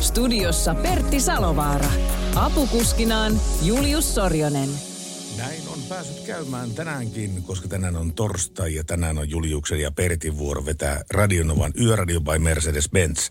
[0.00, 1.90] Studiossa Pertti Salovaara.
[2.34, 4.68] Apukuskinaan Julius Sorjonen.
[5.36, 10.38] Näin on päässyt käymään tänäänkin, koska tänään on torstai ja tänään on Juliuksen ja Pertin
[10.38, 13.30] vuoro vetää Radionovan Yöradio by Mercedes-Benz.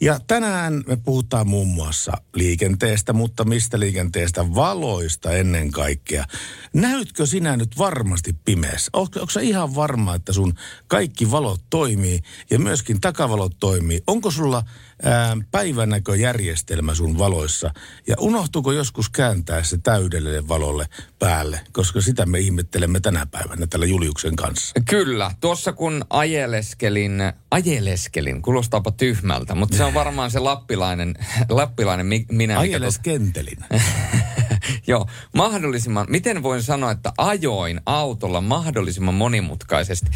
[0.00, 4.54] Ja tänään me puhutaan muun muassa liikenteestä, mutta mistä liikenteestä?
[4.54, 6.24] Valoista ennen kaikkea.
[6.72, 8.90] Näytkö sinä nyt varmasti pimeässä?
[8.92, 10.54] Onko, onko ihan varma, että sun
[10.86, 14.02] kaikki valot toimii ja myöskin takavalot toimii?
[14.06, 14.62] Onko sulla
[15.02, 17.70] ää, päivänäköjärjestelmä sun valoissa?
[18.06, 20.86] Ja unohtuuko joskus kääntää se täydellinen valolle
[21.18, 21.60] päälle?
[21.72, 24.72] Koska sitä me ihmettelemme tänä päivänä tällä Juliuksen kanssa.
[24.88, 31.14] Kyllä, tuossa kun ajeleskelin, ajeleskelin, kuulostaapa tyhmältä, mutta se on varmaan se lappilainen,
[31.48, 32.58] lappilainen mi- minä.
[32.58, 33.58] Ajeleskentelin.
[34.86, 40.10] Joo, mahdollisimman, miten voin sanoa, että ajoin autolla mahdollisimman monimutkaisesti.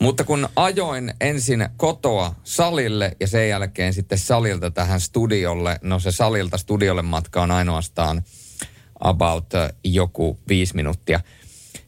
[0.00, 6.12] Mutta kun ajoin ensin kotoa salille ja sen jälkeen sitten salilta tähän studiolle, no se
[6.12, 8.22] salilta studiolle matka on ainoastaan
[9.00, 11.20] about äh, joku viisi minuuttia,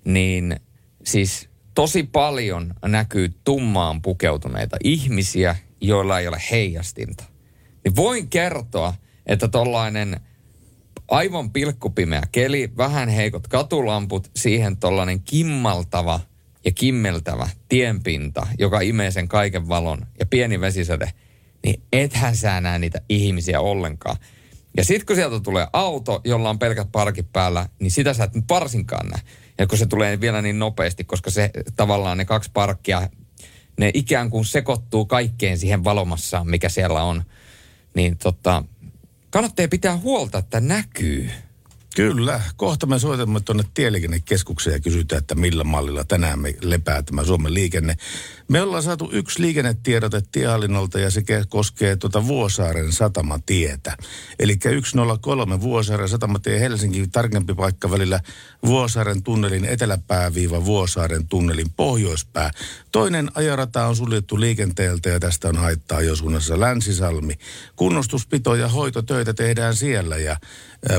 [0.05, 0.61] niin
[1.05, 7.24] siis tosi paljon näkyy tummaan pukeutuneita ihmisiä, joilla ei ole heijastinta.
[7.84, 8.95] Niin voin kertoa,
[9.27, 10.20] että tollainen
[11.08, 16.20] aivan pilkkupimeä keli, vähän heikot katulamput, siihen tollainen kimmaltava
[16.64, 21.12] ja kimmeltävä tienpinta, joka imee sen kaiken valon ja pieni vesisade,
[21.64, 24.17] niin ethän sä näe niitä ihmisiä ollenkaan.
[24.77, 28.34] Ja sitten kun sieltä tulee auto, jolla on pelkät parkit päällä, niin sitä sä et
[28.34, 29.20] nyt varsinkaan näe.
[29.58, 33.08] Ja kun se tulee vielä niin nopeasti, koska se tavallaan ne kaksi parkkia,
[33.79, 37.23] ne ikään kuin sekoittuu kaikkeen siihen valomassaan, mikä siellä on.
[37.95, 38.64] Niin tota,
[39.30, 41.30] kannattaa pitää huolta, että näkyy.
[41.96, 42.40] Kyllä.
[42.56, 47.55] Kohta me soitamme tuonne tieliikennekeskukseen ja kysytään, että millä mallilla tänään me lepää tämä Suomen
[47.55, 47.96] liikenne.
[48.48, 53.96] Me ollaan saatu yksi liikennetiedote tiehallinnolta ja se ke- koskee tuota Vuosaaren satamatietä.
[54.39, 58.20] Eli 103 Vuosaaren satamatie Helsinki, tarkempi paikka välillä
[58.67, 62.50] Vuosaaren tunnelin eteläpää-viiva Vuosaaren tunnelin pohjoispää.
[62.92, 67.34] Toinen ajarata on suljettu liikenteeltä ja tästä on haittaa jo suunnassa Länsisalmi.
[67.77, 70.36] Kunnostuspito ja hoitotöitä tehdään siellä ja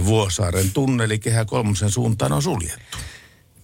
[0.05, 2.97] Vuosaaren tunneli kehä kolmosen suuntaan on suljettu.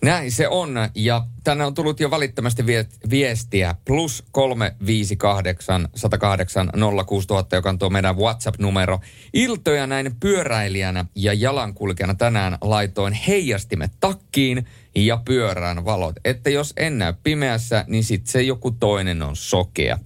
[0.01, 0.75] Näin se on.
[0.95, 3.75] Ja tänne on tullut jo välittömästi vie- viestiä.
[3.85, 6.71] Plus 358 108
[7.05, 8.99] 06000, joka on tuo meidän WhatsApp-numero.
[9.33, 16.15] Iltoja näin pyöräilijänä ja jalankulkijana tänään laitoin heijastimet takkiin ja pyörään valot.
[16.25, 19.99] Että jos en näy pimeässä, niin sitten se joku toinen on sokea.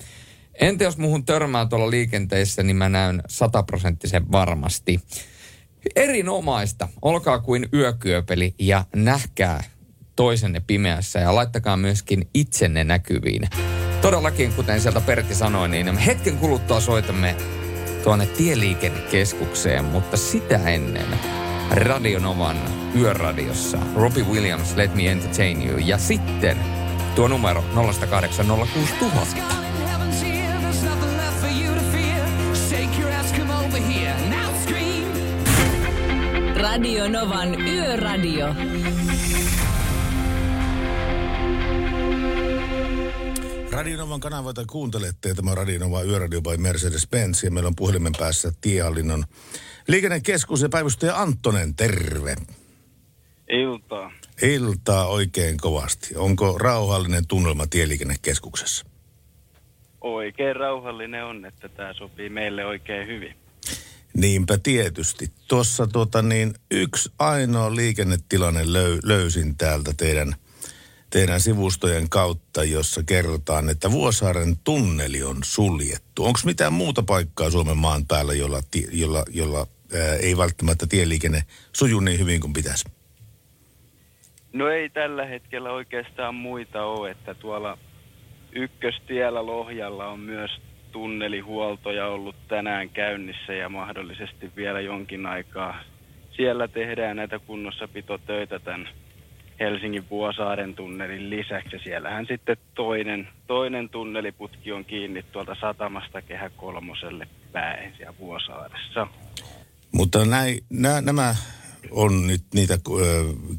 [0.61, 5.01] Entä jos muuhun törmää tuolla liikenteessä, niin mä näyn sataprosenttisen varmasti.
[5.95, 6.87] Erinomaista.
[7.01, 9.63] Olkaa kuin yökyöpeli ja nähkää
[10.15, 13.47] toisenne pimeässä ja laittakaa myöskin itsenne näkyviin.
[14.01, 17.35] Todellakin, kuten sieltä Pertti sanoi, niin hetken kuluttua soitamme
[18.03, 21.07] tuonne tieliikennekeskukseen, mutta sitä ennen
[21.71, 22.57] Radionovan
[22.95, 26.57] yöradiossa Robbie Williams, Let Me Entertain You ja sitten
[27.15, 29.70] tuo numero 0806000.
[36.61, 38.47] Radio Novan Yöradio.
[43.71, 48.51] Radionovan kanavoita kuuntelette ja tämä on Radionova Yöradio by Mercedes-Benz ja meillä on puhelimen päässä
[48.61, 49.23] tiehallinnon
[49.87, 52.35] liikennekeskus ja päivystäjä Anttonen, terve.
[53.49, 54.11] Iltaa.
[54.41, 56.15] Iltaa oikein kovasti.
[56.15, 58.85] Onko rauhallinen tunnelma tieliikennekeskuksessa?
[60.01, 63.35] Oikein rauhallinen on, että tämä sopii meille oikein hyvin.
[64.17, 65.31] Niinpä tietysti.
[65.47, 70.35] Tuossa tuota niin, yksi ainoa liikennetilanne löy, löysin täältä teidän,
[71.09, 76.25] teidän sivustojen kautta, jossa kerrotaan, että Vuosaaren tunneli on suljettu.
[76.25, 78.61] Onko mitään muuta paikkaa Suomen maan päällä, jolla,
[78.91, 81.43] jolla, jolla ää, ei välttämättä tieliikenne
[81.73, 82.85] suju niin hyvin kuin pitäisi?
[84.53, 87.77] No ei tällä hetkellä oikeastaan muita ole, että tuolla
[88.51, 90.51] ykköstiellä Lohjalla on myös
[90.91, 95.79] tunnelihuoltoja ollut tänään käynnissä ja mahdollisesti vielä jonkin aikaa.
[96.31, 98.89] Siellä tehdään näitä kunnossapitotöitä tämän
[99.59, 101.79] Helsingin Vuosaaren tunnelin lisäksi.
[101.83, 109.07] Siellähän sitten toinen, toinen tunneliputki on kiinni tuolta satamasta kehä kolmoselle päin siellä Vuosaaressa.
[109.91, 111.35] Mutta näin, nä, nämä
[111.91, 112.77] on nyt niitä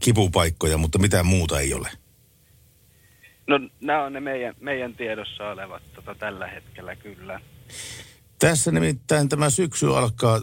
[0.00, 1.88] kipupaikkoja, mutta mitään muuta ei ole.
[3.46, 7.40] No nämä on ne meidän, meidän tiedossa olevat tota, tällä hetkellä kyllä.
[8.38, 10.40] Tässä nimittäin tämä syksy alkaa,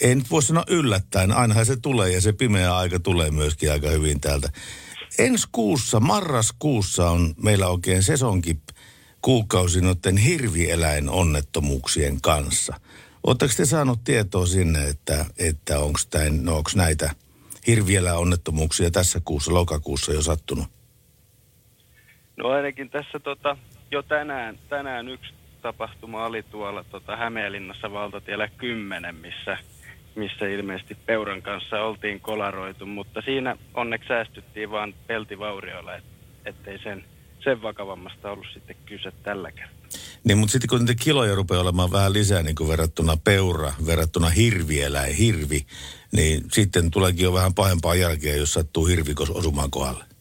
[0.00, 3.88] ei nyt voi sanoa yllättäen, ainahan se tulee ja se pimeä aika tulee myöskin aika
[3.88, 4.48] hyvin täältä.
[5.18, 8.62] Ensi kuussa, marraskuussa on meillä oikein sesonkin
[9.22, 12.80] kuukausi noiden hirvieläinonnettomuuksien kanssa.
[13.22, 15.98] Oletteko te saanut tietoa sinne, että, että onko
[16.40, 17.10] no näitä
[17.66, 20.75] hirvieläinonnettomuuksia tässä kuussa, lokakuussa jo sattunut?
[22.36, 23.56] No ainakin tässä tota,
[23.90, 29.58] jo tänään, tänään yksi tapahtuma oli tuolla tota Hämeenlinnassa valtatiellä 10, missä,
[30.14, 36.04] missä ilmeisesti peuran kanssa oltiin kolaroitu, mutta siinä onneksi säästyttiin vaan peltivaurioilla, et,
[36.44, 37.04] ettei sen,
[37.44, 39.76] sen vakavammasta ollut sitten kyse tällä kertaa.
[40.24, 44.28] Niin, mutta sitten kun niitä kiloja rupeaa olemaan vähän lisää niin kuin verrattuna peura, verrattuna
[44.28, 45.66] hirvieläin, hirvi,
[46.12, 50.15] niin sitten tuleekin jo vähän pahempaa jälkeä, jos sattuu hirvikos osumaan kohdalle.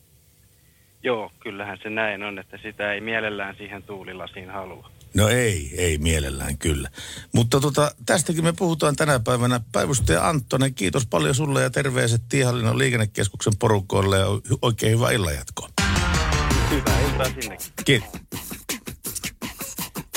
[1.05, 4.91] Joo, kyllähän se näin on, että sitä ei mielellään siihen tuulilasiin halua.
[5.13, 6.89] No ei, ei mielellään kyllä.
[7.33, 9.59] Mutta tota, tästäkin me puhutaan tänä päivänä.
[9.71, 14.25] Päivystäjä Anttonen, kiitos paljon sulle ja terveiset Tiehallinnon liikennekeskuksen porukoille ja
[14.61, 15.69] oikein hyvää illanjatkoa.
[16.69, 17.67] Hyvää iltaa sinnekin.
[17.85, 18.09] Kiitos.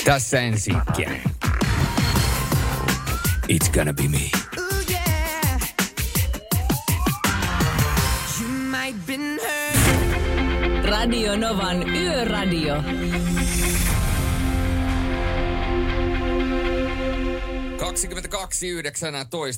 [0.05, 1.11] Tässä ensiikkiä.
[3.51, 4.39] It's gonna be me.
[10.89, 12.75] Radio Novan Yöradio.
[12.75, 12.81] 22.19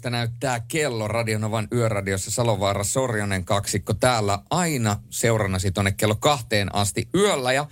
[0.09, 7.53] näyttää kello Radionovan yöradiossa Salovaara Sorjonen kaksikko täällä aina seurannasi tonne kello kahteen asti yöllä
[7.53, 7.67] ja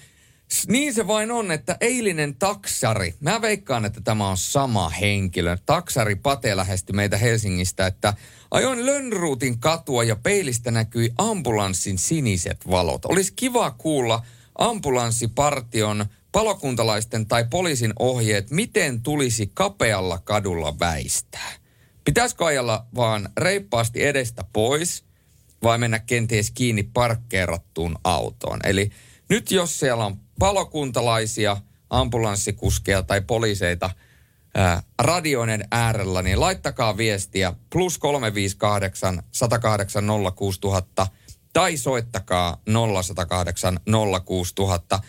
[0.68, 5.58] niin se vain on, että eilinen taksari, mä veikkaan, että tämä on sama henkilö.
[5.66, 8.14] Taksari Pate lähesti meitä Helsingistä, että
[8.52, 13.06] ajoin Lönnruutin katua ja peilistä näkyi ambulanssin siniset valot.
[13.06, 14.26] Olisi kiva kuulla
[14.56, 21.52] ambulanssipartion palokuntalaisten tai poliisin ohjeet, miten tulisi kapealla kadulla väistää.
[22.06, 25.04] Pitäisikö ajalla vaan reippaasti edestä pois
[25.64, 28.60] vai mennä kenties kiinni parkkeerattuun autoon?
[28.64, 28.92] Eli
[29.30, 31.58] nyt jos siellä on palokuntalaisia,
[31.90, 33.90] ambulanssikuskeja tai poliiseita
[34.56, 40.04] ää, radioinen äärellä, niin laittakaa viestiä plus 358 108
[40.36, 41.08] 06000
[41.54, 42.62] tai soittakaa
[43.04, 43.80] 0108
[44.26, 45.00] 06000.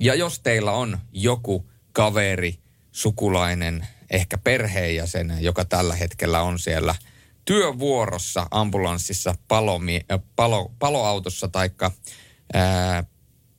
[0.00, 2.58] Ja jos teillä on joku kaveri,
[2.92, 6.94] sukulainen, ehkä perheenjäsen, joka tällä hetkellä on siellä
[7.44, 10.00] työvuorossa ambulanssissa, palomi,
[10.36, 11.70] palo, paloautossa tai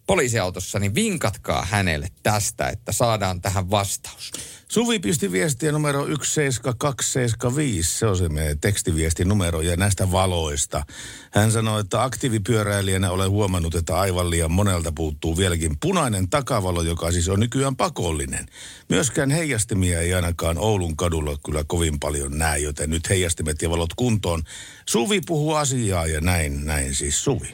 [0.09, 4.31] poliisiautossa, niin vinkatkaa hänelle tästä, että saadaan tähän vastaus.
[4.67, 10.83] Suvi pisti viestiä numero 17275, se on se meidän tekstiviestin numero ja näistä valoista.
[11.31, 17.11] Hän sanoi, että aktiivipyöräilijänä olen huomannut, että aivan liian monelta puuttuu vieläkin punainen takavalo, joka
[17.11, 18.45] siis on nykyään pakollinen.
[18.89, 23.93] Myöskään heijastimia ei ainakaan Oulun kadulla kyllä kovin paljon näe, joten nyt heijastimet ja valot
[23.95, 24.43] kuntoon.
[24.85, 27.53] Suvi puhuu asiaa ja näin, näin siis Suvi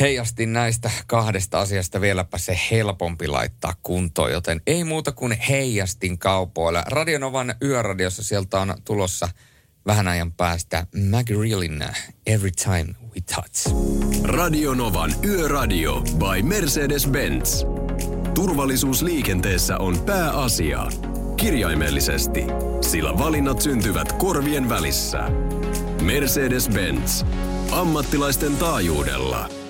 [0.00, 6.84] heijastin näistä kahdesta asiasta vieläpä se helpompi laittaa kuntoon, joten ei muuta kuin heijastin kaupoilla.
[6.86, 9.28] Radionovan yöradiossa sieltä on tulossa
[9.86, 11.84] vähän ajan päästä Maggie Reelin
[12.26, 13.74] Every Time We Touch.
[14.24, 17.66] Radionovan Yöradio by Mercedes-Benz.
[18.34, 20.86] Turvallisuus liikenteessä on pääasia.
[21.36, 22.44] Kirjaimellisesti,
[22.80, 25.18] sillä valinnat syntyvät korvien välissä.
[26.02, 27.26] Mercedes-Benz.
[27.70, 29.61] Ammattilaisten taajuudella.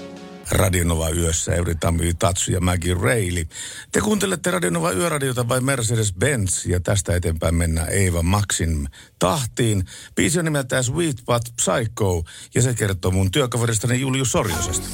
[0.52, 3.46] Radionova yössä Euritami Tatsu ja Maggie Reilly.
[3.92, 9.84] Te kuuntelette Radionova yöradiota vai Mercedes-Benz ja tästä eteenpäin mennään Eeva Maxin tahtiin.
[10.14, 14.88] Biisi on nimeltään Sweet But Psycho ja se kertoo mun työkaveristani Julius Sorjosesta.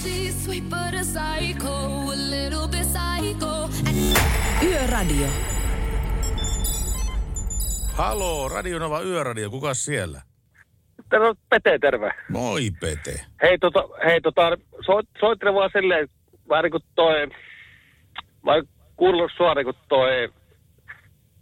[4.63, 5.27] Yöradio.
[7.93, 10.28] Halo, Radionova yöradio, kuka siellä?
[11.11, 12.11] Terve, Pete, terve.
[12.29, 13.27] Moi Pete.
[13.43, 16.09] Hei, tota, hei, tota, soit, soittele vaan silleen,
[16.49, 17.27] vähän niin kuin toi,
[18.43, 18.53] mä
[18.97, 20.29] kuullut sua niin kuin toi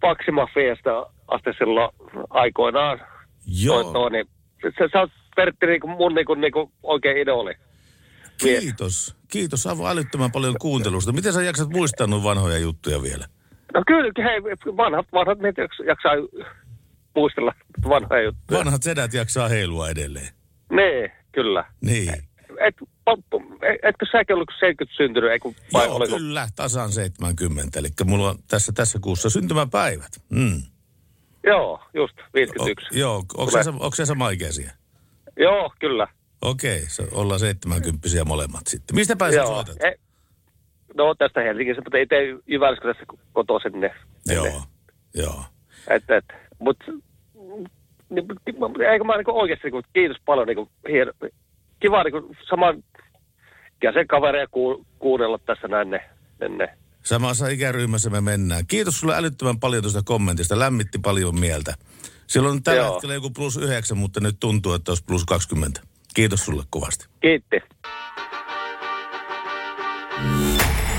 [0.01, 1.91] Paksimafiasta asti silloin
[2.31, 3.01] aikoinaan.
[3.65, 3.83] Joo.
[3.83, 4.27] Toi, toi, niin,
[4.63, 7.55] sä, sä oot Pertti niin kuin mun niin kuin, niin kuin oikein idoli.
[8.39, 9.17] Kiitos.
[9.29, 11.13] Kiitos aivan älyttömän paljon kuuntelusta.
[11.13, 13.25] Miten sä jaksat muistaa noin vanhoja juttuja vielä?
[13.75, 14.43] No kyllä, hei,
[14.77, 15.57] vanhat, vanhat miehet
[15.87, 16.13] jaksaa
[17.17, 17.55] muistella
[17.89, 18.59] vanhoja juttuja.
[18.59, 20.29] Vanhat sedät jaksaa heilua edelleen.
[20.71, 21.65] Nee, kyllä.
[21.81, 22.15] Niin.
[22.61, 22.77] Et,
[23.83, 25.31] etkö säkin ollut 70 syntynyt?
[25.31, 26.17] Eiku, vai Joo, oliko?
[26.17, 27.79] kyllä, tasan 70.
[27.79, 30.11] Eli mulla on tässä, tässä kuussa syntymäpäivät.
[30.31, 30.63] Mm.
[31.47, 32.99] Joo, just, O, 51.
[32.99, 34.73] joo, onko se, sama ikäisiä?
[35.37, 36.09] Joo, kyllä.
[36.43, 38.97] Okei, se, ollaan 70 molemmat sitten.
[38.97, 39.47] Mistä päin sä Joo.
[39.47, 39.77] soitat?
[39.85, 39.95] E,
[40.97, 43.95] no tästä Helsingistä, mutta ei tee Jyväskylässä kotoisin ne.
[44.27, 44.63] Joo,
[45.15, 45.45] joo.
[45.89, 46.25] Et, et,
[46.59, 46.77] mut,
[48.11, 48.27] niin,
[48.93, 51.13] eikö mä niinku oikeasti niinku, kiitos paljon niinku, hieno,
[51.81, 52.75] kiva niinku sama
[53.77, 56.11] ikäisen kavereja ku, kuunnella tässä näin ne,
[56.41, 56.69] ne, ne.
[57.03, 58.67] Samassa ikäryhmässä me mennään.
[58.67, 60.59] Kiitos sulle älyttömän paljon tuosta kommentista.
[60.59, 61.75] Lämmitti paljon mieltä.
[62.27, 62.93] Silloin on tällä Joo.
[62.93, 65.81] hetkellä joku plus 9, mutta nyt tuntuu, että olisi plus 20.
[66.15, 67.07] Kiitos sulle kovasti.
[67.21, 67.57] Kiitti.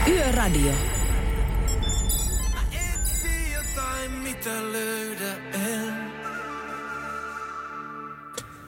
[0.08, 0.97] Yöradio.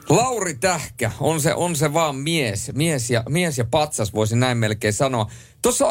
[0.10, 2.72] Lauri Tähkä, on se, on se vaan mies.
[2.76, 5.32] Mies ja, mies ja patsas, voisi näin melkein sanoa.
[5.62, 5.86] Tuossa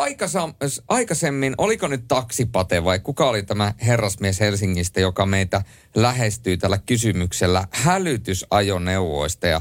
[0.88, 5.62] aikaisemmin, oliko nyt taksipate vai kuka oli tämä herrasmies Helsingistä, joka meitä
[5.94, 9.46] lähestyy tällä kysymyksellä hälytysajoneuvoista.
[9.46, 9.60] Ja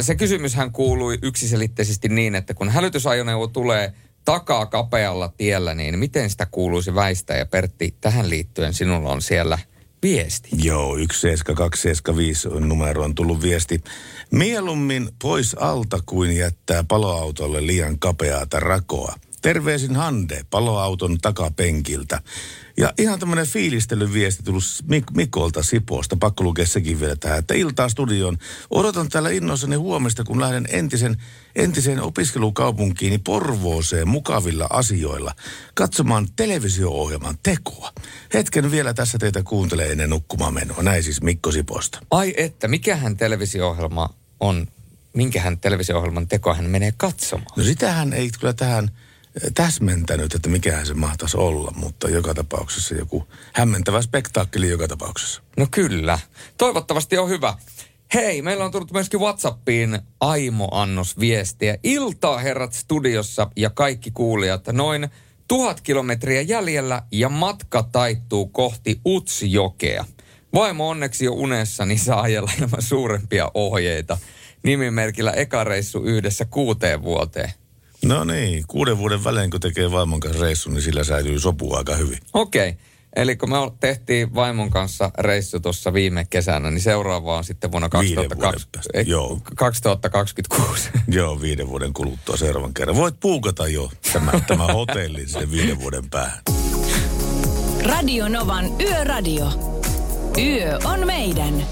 [0.00, 3.92] se kysymyshän kuului yksiselitteisesti niin, että kun hälytysajoneuvo tulee
[4.24, 7.36] takaa kapealla tiellä, niin miten sitä kuuluisi väistää?
[7.36, 9.58] Ja Pertti, tähän liittyen sinulla on siellä
[10.04, 10.48] viesti.
[10.62, 13.84] Joo, 17275 on numero on tullut viesti.
[14.30, 19.14] Mieluummin pois alta kuin jättää paloautolle liian kapeata rakoa.
[19.42, 22.22] Terveisin Hande paloauton takapenkiltä.
[22.76, 26.16] Ja ihan tämmöinen fiilistelyviesti tullut Mik- Mikolta Siposta.
[26.20, 28.38] Pakko lukea sekin vielä tähän, että iltaa studioon.
[28.70, 31.16] Odotan täällä innoissani huomista, kun lähden entisen,
[31.56, 35.34] entiseen opiskelukaupunkiini Porvooseen mukavilla asioilla
[35.74, 37.92] katsomaan televisio-ohjelman tekoa.
[38.34, 40.82] Hetken vielä tässä teitä kuuntelee ennen nukkumaan menoa.
[40.82, 41.98] Näin siis Mikko Siposta.
[42.10, 44.66] Ai että, mikähän televisio-ohjelma on,
[45.12, 47.50] minkähän televisio-ohjelman teko hän menee katsomaan?
[47.56, 52.94] No sitähän ei kyllä tähän eh, täsmentänyt, että mikähän se mahtaisi olla, mutta joka tapauksessa
[52.94, 55.42] joku hämmentävä spektaakkeli joka tapauksessa.
[55.56, 56.18] No kyllä.
[56.58, 57.54] Toivottavasti on hyvä.
[58.14, 61.78] Hei, meillä on tullut myöskin Whatsappiin Aimo-annos viestiä.
[61.82, 64.66] Iltaa herrat studiossa ja kaikki kuulijat.
[64.72, 65.08] Noin
[65.48, 70.04] tuhat kilometriä jäljellä ja matka taittuu kohti Utsjokea.
[70.54, 74.18] Vaimo onneksi jo unessa, niin saa ajella ilman suurempia ohjeita.
[74.62, 77.50] Nimimerkillä eka reissu yhdessä kuuteen vuoteen.
[78.04, 81.94] No niin, kuuden vuoden välein kun tekee vaimon kanssa reissun, niin sillä säilyy sopu aika
[81.94, 82.18] hyvin.
[82.32, 82.68] Okei.
[82.68, 82.80] Okay.
[83.16, 87.88] Eli kun me tehtiin vaimon kanssa reissu tuossa viime kesänä, niin seuraava on sitten vuonna
[88.00, 89.40] Viiden 2020, vuoden päästä, ei, joo.
[89.56, 90.90] 2026.
[91.18, 92.96] Joo, viiden vuoden kuluttua seuraavan kerran.
[92.96, 96.38] Voit puukata jo tämä, tämä hotelli sinne viiden vuoden päähän.
[97.84, 99.46] Radio Novan Yöradio.
[100.38, 101.66] Yö on meidän.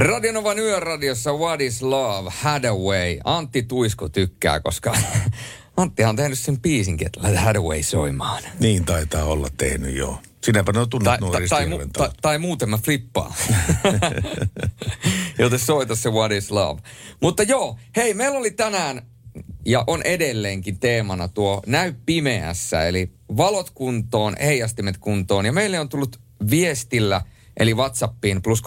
[0.00, 3.18] Radionovan yöradiossa What is Love, Hadaway.
[3.24, 4.96] Antti Tuisku tykkää, koska
[5.80, 8.42] Anttihan on tehnyt sen biisinkin, että lähde Hadaway soimaan.
[8.60, 10.18] Niin taitaa olla tehnyt, joo.
[10.44, 13.34] Sinäpä ne on tunnet Tai, tai, tai, mu, tai, tai muuten mä flippaan.
[15.38, 16.80] Joten soita se What is Love.
[17.20, 19.02] Mutta joo, hei, meillä oli tänään
[19.66, 25.46] ja on edelleenkin teemana tuo näy pimeässä, eli valot kuntoon, heijastimet kuntoon.
[25.46, 26.20] Ja meille on tullut
[26.50, 27.22] viestillä,
[27.56, 28.64] eli Whatsappiin plus 358806000,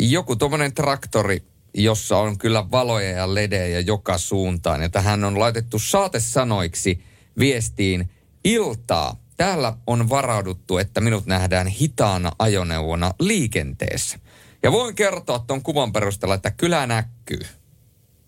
[0.00, 1.42] joku tuommoinen traktori,
[1.74, 4.82] jossa on kyllä valoja ja ledejä joka suuntaan.
[4.82, 7.04] Ja tähän on laitettu saatesanoiksi
[7.38, 8.10] viestiin
[8.44, 9.16] iltaa.
[9.36, 14.18] Täällä on varauduttu, että minut nähdään hitaana ajoneuvona liikenteessä.
[14.62, 17.46] Ja voin kertoa tuon kuvan perusteella, että kyllä näkyy.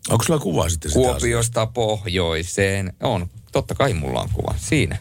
[0.08, 1.18] Onko sulla kuva sitten sitä asiasta?
[1.18, 2.92] Kuopiosta pohjoiseen.
[3.02, 4.54] On, totta kai mulla on kuva.
[4.58, 4.98] Siinä.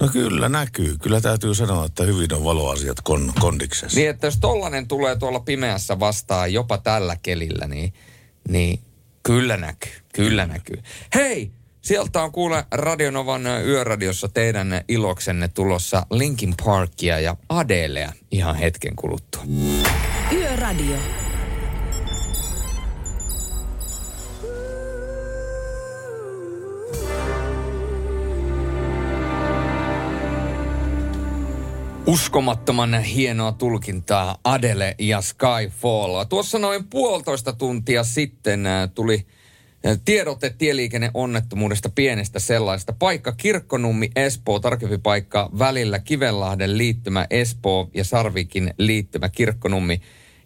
[0.00, 0.96] No kyllä näkyy.
[1.02, 3.98] Kyllä täytyy sanoa, että hyvin on valoasiat kon, kondiksessa.
[3.98, 7.92] Niin, että jos tollanen tulee tuolla pimeässä vastaan jopa tällä kelillä, niin,
[8.48, 8.80] niin
[9.22, 10.82] kyllä näkyy, kyllä näkyy.
[11.14, 11.50] Hei,
[11.82, 19.42] sieltä on kuule Radionovan yöradiossa teidän iloksenne tulossa Linkin Parkia ja Adelea ihan hetken kuluttua.
[20.32, 20.96] Yöradio.
[32.08, 36.24] Uskomattoman hienoa tulkintaa Adele ja Skyfall.
[36.24, 39.26] Tuossa noin puolitoista tuntia sitten äh, tuli
[39.86, 42.92] äh, tiedote tieliikenneonnettomuudesta pienestä sellaista.
[42.92, 50.00] Paikka Kirkkonummi Espoo, tarkempi paikka välillä Kivenlahden liittymä Espoo ja Sarvikin liittymä Kirkkonummi.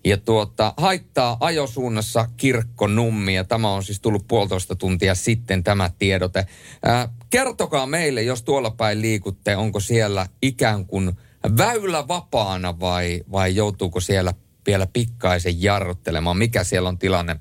[0.04, 6.47] Ja tuota, haittaa ajosuunnassa Kirkkonummi ja tämä on siis tullut puolitoista tuntia sitten tämä tiedote.
[6.83, 11.12] Ää, kertokaa meille, jos tuolla päin liikutte, onko siellä ikään kuin
[11.58, 14.34] väylä vapaana vai, vai joutuuko siellä
[14.66, 16.37] vielä pikkaisen jarruttelemaan?
[16.37, 17.37] Mikä siellä on tilanne?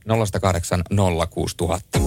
[1.97, 2.01] 0806000.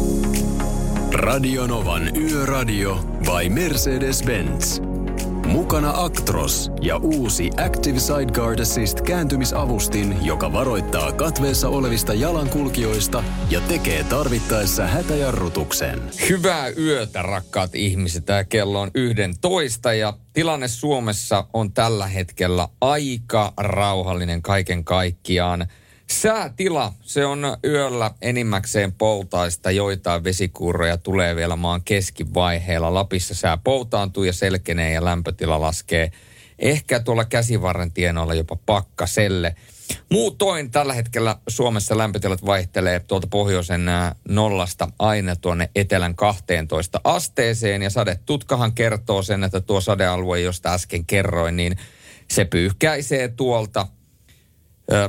[1.13, 4.94] Radionovan Yöradio by Mercedes-Benz.
[5.47, 14.05] Mukana Actros ja uusi Active Sideguard Assist kääntymisavustin, joka varoittaa katveessa olevista jalankulkijoista ja tekee
[14.05, 16.03] tarvittaessa hätäjarrutuksen.
[16.29, 18.25] Hyvää yötä, rakkaat ihmiset.
[18.25, 25.67] Tämä kello on yhden toista ja tilanne Suomessa on tällä hetkellä aika rauhallinen kaiken kaikkiaan.
[26.11, 32.95] Säätila, se on yöllä enimmäkseen poutaista, joitain vesikuuroja tulee vielä maan keskivaiheella.
[32.95, 36.13] Lapissa sää poutaantuu ja selkenee ja lämpötila laskee
[36.59, 39.57] ehkä tuolla käsivarren tienoilla jopa pakkaselle.
[40.11, 43.87] Muutoin tällä hetkellä Suomessa lämpötilat vaihtelee tuolta pohjoisen
[44.29, 47.83] nollasta aina tuonne etelän 12 asteeseen.
[47.83, 51.77] Ja sadetutkahan kertoo sen, että tuo sadealue, josta äsken kerroin, niin
[52.31, 53.87] se pyyhkäisee tuolta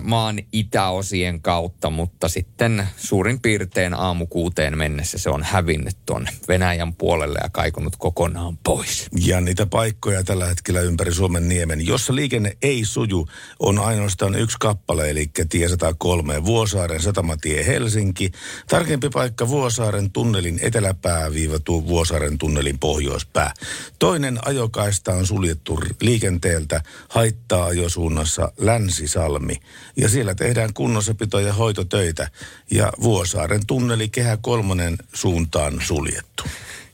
[0.02, 6.94] maan itäosien kautta, mutta sitten suurin piirtein aamu kuuteen mennessä se on hävinnyt tuonne Venäjän
[6.94, 9.08] puolelle ja kaikunut kokonaan pois.
[9.26, 13.28] Ja niitä paikkoja tällä hetkellä ympäri Suomen niemen, jossa liikenne ei suju,
[13.60, 18.32] on ainoastaan yksi kappale, eli tie 103 Vuosaaren satamatie Helsinki.
[18.68, 23.54] Tarkempi paikka Vuosaaren tunnelin eteläpää viivatuu Vuosaaren tunnelin pohjoispää.
[24.00, 29.56] Toinen ajokaista on suljettu liikenteeltä haittaa ajosuunnassa Länsisalmi
[29.98, 32.30] ja siellä tehdään kunnossapito- ja hoitotöitä.
[32.72, 36.44] Ja Vuosaaren tunneli Kehä kolmonen suuntaan suljettu.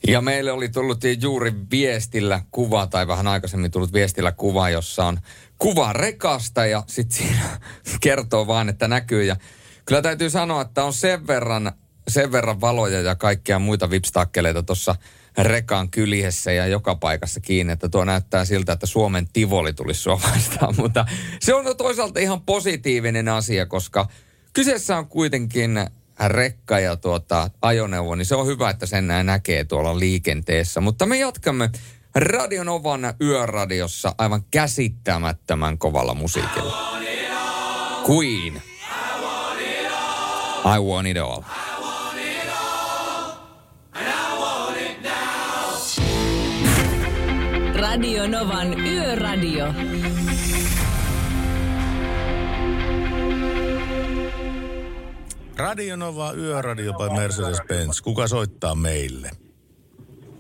[0.07, 5.19] Ja meille oli tullut juuri viestillä kuva, tai vähän aikaisemmin tullut viestillä kuva, jossa on
[5.57, 7.59] kuva rekasta ja sitten siinä
[8.01, 9.23] kertoo vaan, että näkyy.
[9.23, 9.35] Ja
[9.85, 11.71] kyllä täytyy sanoa, että on sen verran,
[12.07, 14.95] sen verran valoja ja kaikkia muita vipstakkeleita tuossa
[15.37, 20.21] rekan kyljessä ja joka paikassa kiinni, että tuo näyttää siltä, että Suomen tivoli tulisi sua.
[20.77, 21.05] Mutta
[21.39, 24.07] se on toisaalta ihan positiivinen asia, koska
[24.53, 25.79] kyseessä on kuitenkin
[26.27, 30.81] rekka ja tuota, ajoneuvo, niin se on hyvä, että sen näin näkee tuolla liikenteessä.
[30.81, 31.69] Mutta me jatkamme
[32.15, 37.01] Radionovan yöradiossa aivan käsittämättömän kovalla musiikilla.
[38.09, 38.61] Queen.
[40.65, 41.41] I want it all.
[47.91, 49.65] Radio Novan Yöradio.
[55.57, 58.01] Radio Nova Yöradio by Mercedes-Benz.
[58.03, 59.29] Kuka soittaa meille?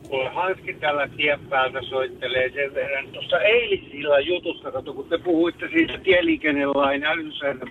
[0.09, 3.07] Kuule, Hanski tällä tien päältä soittelee sen verran.
[3.07, 7.69] Tuossa eilisillan jutusta, kato, kun te puhuitte siitä tieliikennelain älynsäännön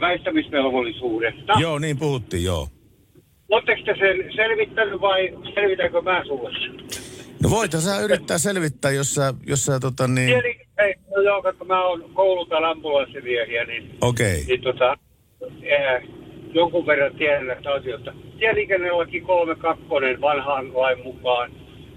[0.00, 1.52] väistämisvelvollisuudesta.
[1.60, 2.68] Joo, niin puhuttiin, joo.
[3.50, 7.13] Oletteko te sen selvittänyt vai selvitäänkö mä sulle?
[7.44, 10.26] No voit sä yrittää selvittää, jos sä, jos sä tota niin...
[10.26, 14.32] Tieli, ei, no joo, kun mä oon koulutan ambulanssimiehiä, niin, Okei.
[14.32, 14.44] Okay.
[14.46, 14.98] niin tota,
[15.62, 16.02] eh,
[16.54, 18.12] jonkun verran tiedän näistä asioista.
[18.38, 19.84] Tieliikennelaki 32
[20.20, 21.52] vanhaan lain mukaan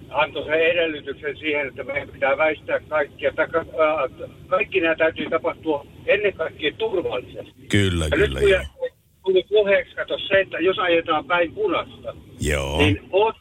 [0.10, 3.34] antoi sen edellytyksen siihen, että meidän pitää väistää kaikkia.
[3.34, 7.68] Taka, äh, kaikki nämä täytyy tapahtua ennen kaikkea turvallisesti.
[7.70, 8.90] Kyllä, ja kyllä, nyt kun
[9.24, 12.78] tuli puheeksi, kato se, että jos ajetaan päin punasta, Joo.
[12.78, 13.36] niin oot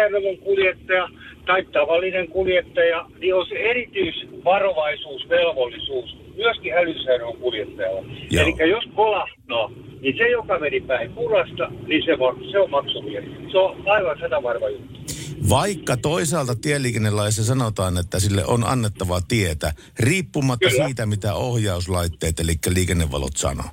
[0.00, 1.08] hälytysjärjestelmän kuljettaja
[1.46, 8.02] tai tavallinen kuljettaja, niin on se erityisvarovaisuusvelvollisuus myöskin hälytysjärjestelmän kuljettajalla.
[8.30, 13.24] Eli jos kolahtaa, niin se, joka meni päin punasta, niin se on, se on maksumies.
[13.52, 14.96] Se on aivan satavarma juttu.
[15.48, 20.86] Vaikka toisaalta tieliikennelaissa sanotaan, että sille on annettava tietä, riippumatta Kyllä.
[20.86, 23.66] siitä, mitä ohjauslaitteet, eli liikennevalot sanoo.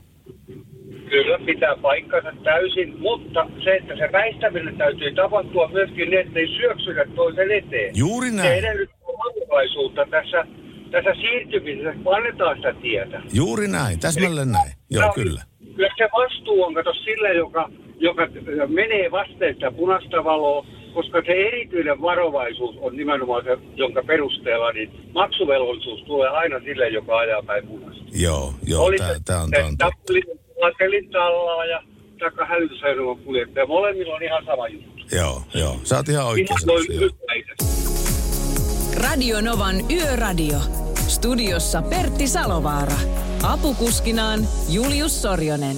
[1.45, 7.05] Pitää paikkansa täysin, mutta se, että se väistäminen täytyy tapahtua myöskin niin, että ei syöksytä
[7.15, 7.91] toisen eteen.
[7.97, 8.59] Juuri Se näin.
[8.59, 10.45] edellyttää varovaisuutta tässä,
[10.91, 13.21] tässä siirtymisessä, kun annetaan sitä tietä.
[13.33, 14.71] Juuri näin, täsmälleen näin.
[14.89, 15.41] Joo, No, kyllä.
[15.75, 18.27] Kyllä se vastuu on, kato, sillä, joka, joka
[18.67, 24.91] menee vasten sitä punaista valoa, koska se erityinen varovaisuus on nimenomaan se, jonka perusteella niin
[25.13, 28.03] maksuvelvollisuus tulee aina sille, joka ajaa päin punaista.
[28.21, 30.13] Joo, joo, tää, se tää on, tää on totta.
[30.61, 31.83] Latelin tallaa ja
[32.19, 33.65] taikka hälytysjärjestelmän kuljettaja.
[33.65, 35.15] Molemmilla on ihan sama juttu.
[35.15, 35.77] Joo, joo.
[35.83, 36.67] Sä oot ihan oikeassa.
[38.95, 40.59] Radio Novan Yöradio.
[41.07, 42.97] Studiossa Pertti Salovaara.
[43.43, 44.39] Apukuskinaan
[44.69, 45.77] Julius Sorjonen.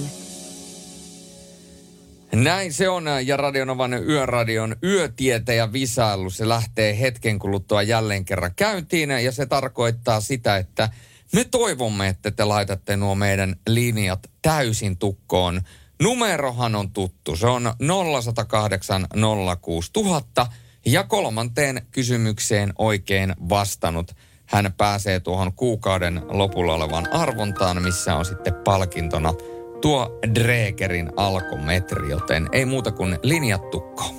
[2.34, 6.30] Näin se on, ja Radionovan Yöradion yötietäjä visailu.
[6.30, 10.88] Se lähtee hetken kuluttua jälleen kerran käyntiin, ja se tarkoittaa sitä, että
[11.32, 15.60] me toivomme, että te laitatte nuo meidän linjat täysin tukkoon.
[16.02, 17.74] Numerohan on tuttu, se on
[18.22, 19.06] 0108
[19.60, 20.46] 06000,
[20.86, 24.12] ja kolmanteen kysymykseen oikein vastannut.
[24.46, 29.34] Hän pääsee tuohon kuukauden lopulla olevaan arvontaan, missä on sitten palkintona
[29.80, 34.14] tuo Dregerin alkometri, joten ei muuta kuin linjat tukkoon.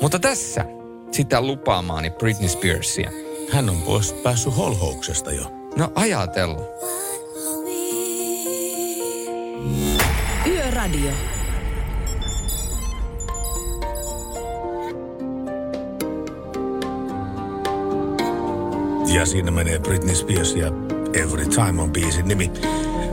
[0.00, 0.64] Mutta tässä
[1.12, 3.10] sitä lupaamaani Britney Spearsia.
[3.52, 5.44] Hän on pois päässyt holhouksesta jo.
[5.76, 6.60] No ajatella.
[10.46, 11.10] Yöradio.
[19.14, 20.66] Ja siinä menee Britney Spears ja
[21.12, 22.50] Every Time on biisin nimi.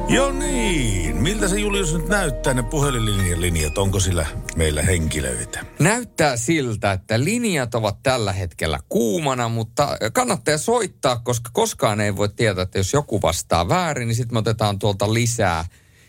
[0.10, 3.78] Jo niin, miltä se Julius nyt näyttää ne puhelinlinjan linjat?
[3.78, 5.66] Onko sillä meillä henkilöitä?
[5.80, 12.30] Näyttää siltä, että linjat ovat tällä hetkellä kuumana, mutta kannattaa soittaa, koska koskaan ei voi
[12.30, 15.66] tietää, että jos joku vastaa väärin, niin sitten me otetaan tuolta lisää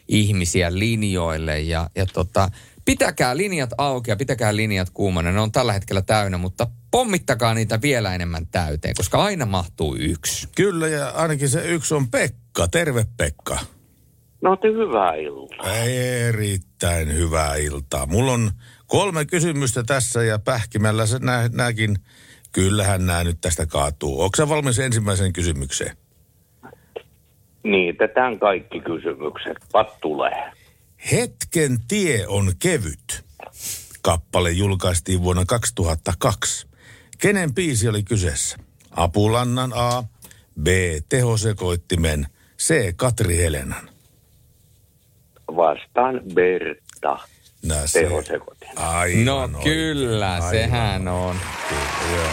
[0.08, 1.60] ihmisiä linjoille.
[1.60, 2.50] Ja, ja tota,
[2.84, 5.32] pitäkää linjat auki ja pitäkää linjat kuumana.
[5.32, 10.48] Ne on tällä hetkellä täynnä, mutta pommittakaa niitä vielä enemmän täyteen, koska aina mahtuu yksi.
[10.56, 12.68] Kyllä, ja ainakin se yksi on Pekka.
[12.68, 13.58] Terve Pekka.
[14.42, 15.76] No te hyvää iltaa.
[16.28, 18.06] Erittäin hyvää iltaa.
[18.06, 18.50] Mulla on
[18.86, 21.96] kolme kysymystä tässä ja pähkimällä se nä, näkin.
[22.52, 24.20] Kyllähän nämä nyt tästä kaatuu.
[24.22, 25.96] Onko sä valmis ensimmäiseen kysymykseen?
[27.62, 29.56] Niin, tämän kaikki kysymykset.
[29.72, 30.52] Pat tulee.
[31.12, 33.24] Hetken tie on kevyt.
[34.02, 36.66] Kappale julkaistiin vuonna 2002.
[37.18, 38.56] Kenen biisi oli kyseessä?
[38.90, 40.02] Apulannan A,
[40.62, 40.66] B.
[41.08, 42.26] Tehosekoittimen,
[42.58, 42.96] C.
[42.96, 43.91] Katri Helenan.
[45.56, 47.18] Vastaan Berta.
[47.64, 48.00] Nää se.
[48.00, 48.78] Tehosekotin.
[48.78, 49.62] Aivan No oikein.
[49.62, 51.36] kyllä, Aivan sehän on.
[52.12, 52.26] joo.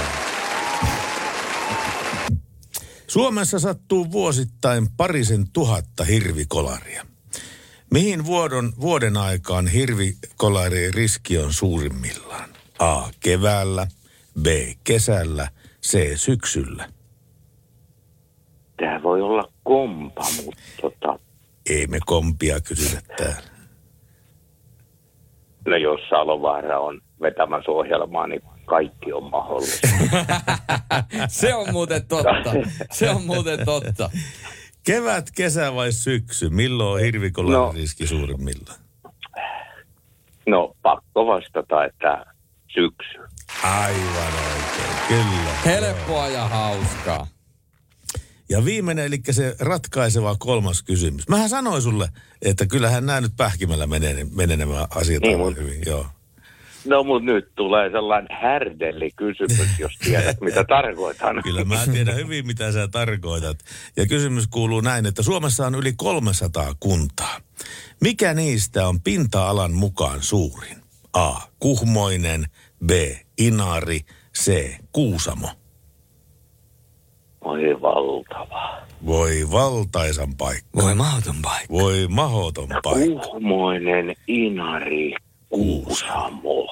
[3.07, 7.05] Suomessa sattuu vuosittain parisen tuhatta hirvikolaria.
[7.91, 12.49] Mihin vuodon, vuoden aikaan hirvikolarien riski on suurimmillaan?
[12.79, 13.03] A.
[13.19, 13.87] Keväällä,
[14.41, 14.45] B.
[14.83, 15.47] Kesällä,
[15.87, 16.15] C.
[16.17, 16.89] Syksyllä.
[18.77, 21.19] Tämä voi olla kompa, mutta tota,
[21.69, 23.49] Ei me kompia kysytä täällä.
[25.67, 29.87] no jos Salovaara on vetämässä ohjelmaa, niin kaikki on mahdollista.
[31.27, 32.53] Se on muuten totta.
[32.91, 34.09] Se on muuten totta.
[34.85, 36.49] Kevät, kesä vai syksy?
[36.49, 37.71] Milloin on hirvikolarin No.
[37.75, 38.79] riski suurimmillaan?
[40.47, 42.25] No, pakko vastata, että
[42.67, 43.17] syksy.
[43.63, 45.53] Aivan oikein, kyllä.
[45.65, 47.27] Helppoa ja hauskaa.
[48.49, 51.27] Ja viimeinen, eli se ratkaiseva kolmas kysymys.
[51.29, 52.09] Mähän sanoin sulle,
[52.41, 55.81] että kyllähän nämä nyt pähkimällä menee, menee nämä asiat Niin, mut- hyvin.
[55.85, 56.05] Joo.
[56.85, 61.43] No, mutta nyt tulee sellainen härdelli kysymys, jos tiedät, mitä tarkoitan.
[61.43, 63.57] Kyllä mä tiedän hyvin, mitä sä tarkoitat.
[63.97, 67.39] Ja kysymys kuuluu näin, että Suomessa on yli 300 kuntaa.
[68.01, 70.77] Mikä niistä on pinta-alan mukaan suurin?
[71.13, 71.35] A.
[71.59, 72.45] Kuhmoinen,
[72.85, 72.89] B.
[73.37, 73.99] Inari,
[74.37, 74.71] C.
[74.91, 75.49] Kuusamo.
[77.41, 78.81] Oi valtava.
[79.05, 80.69] Voi valtaisan paikka.
[80.75, 81.73] Voi mahdoton paikka.
[81.73, 83.27] Voi mahoton paikka.
[83.27, 85.15] Uhmoinen Inari
[85.49, 86.67] Kuusamo.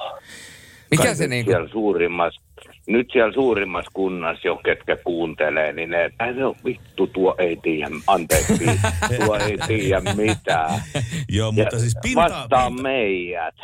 [0.90, 1.50] Mikä se niinku...
[1.50, 2.40] Siellä suurimmassa,
[2.86, 7.90] nyt siellä suurimmassa kunnassa jo, ketkä kuuntelee, niin ne, äh, no vittu, tuo ei tiedä,
[8.06, 8.66] anteeksi,
[9.24, 10.82] tuo ei tiedä mitään.
[11.28, 13.54] Joo, mutta Ja siis pinta, vastaa pinta, meidät.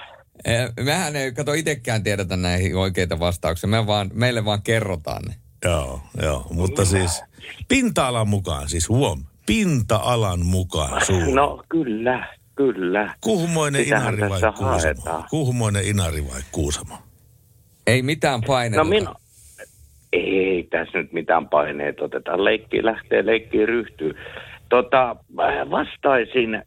[0.45, 3.69] Eh, Mehän ei, kato, itsekään tiedetä näihin oikeita vastauksia.
[3.69, 5.35] Me vaan, meille vaan kerrotaan ne.
[5.65, 7.25] Joo, joo, mutta siis
[7.69, 11.33] pinta-alan mukaan, siis huom, pinta-alan mukaan suuri.
[11.33, 13.15] No kyllä, kyllä.
[13.21, 14.69] Kuhmoinen Sitähän Inari vai Kuusamo?
[14.69, 15.25] haetaan.
[15.31, 16.95] Kuhmoinen Inari vai Kuusamo?
[17.87, 18.85] Ei mitään paineita.
[18.85, 19.15] No minä,
[20.13, 22.45] ei tässä nyt mitään paineita oteta.
[22.45, 24.15] Leikki lähtee, leikki ryhtyy.
[24.69, 25.17] Tota,
[25.71, 26.63] vastaisin...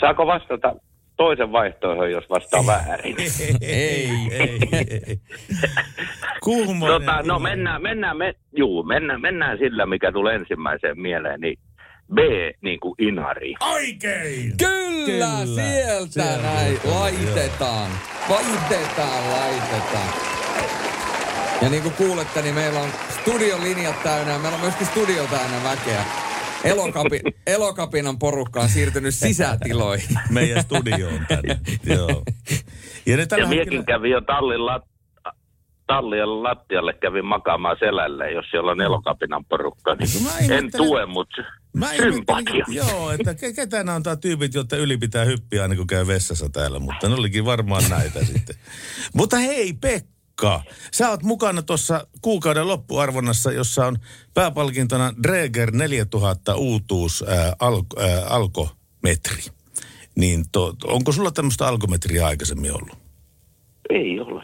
[0.00, 0.74] Saako vastata
[1.16, 3.16] toisen vaihtoehdon, jos vastaa väärin?
[3.60, 5.20] ei, ei, ei.
[6.86, 11.58] Tota, no mennään, mennään, me, juu, mennään, mennään sillä, mikä tulee ensimmäiseen mieleen, niin
[12.14, 12.18] B,
[12.62, 13.54] niin kuin Inari.
[13.60, 14.52] Oikein!
[14.58, 15.46] Kyllä, Kyllä.
[15.46, 16.78] sieltä Sieltä, näin.
[16.84, 17.90] Laitetaan.
[18.28, 20.14] Laitetaan, laitetaan.
[21.62, 22.88] Ja niin kuin kuulette, niin meillä on
[23.20, 26.04] studion linjat täynnä ja meillä on myöskin studio täynnä väkeä.
[26.64, 30.18] Elokapi, Elokapinan porukka on siirtynyt sisätiloihin.
[30.30, 31.60] Meidän studioon tänne.
[31.96, 32.22] Joo.
[33.06, 33.84] Ja ne tällä Ja miekin hetkellä...
[33.98, 34.82] kävi jo tallin lat,
[35.86, 41.06] tallien lattialle kävin makaamaan selälle, jos siellä on elokapinan porukka, niin mä en ihmettelen- tue,
[41.06, 41.42] mutta
[41.76, 42.44] Mä sympatia.
[42.52, 45.86] ihmettelin, joo, että ke- ketä nämä on tää tyypit, jotta yli pitää hyppiä aina kun
[45.86, 48.56] käy vessassa täällä, mutta ne olikin varmaan näitä sitten.
[49.14, 50.11] Mutta hei Pekka,
[50.92, 53.98] sä oot mukana tuossa kuukauden loppuarvonnassa, jossa on
[54.34, 59.42] pääpalkintona Dreger 4000 uutuus ää, al, ää, alkometri.
[60.16, 62.98] Niin to, onko sulla tämmöistä alkometriä aikaisemmin ollut?
[63.90, 64.42] Ei ole.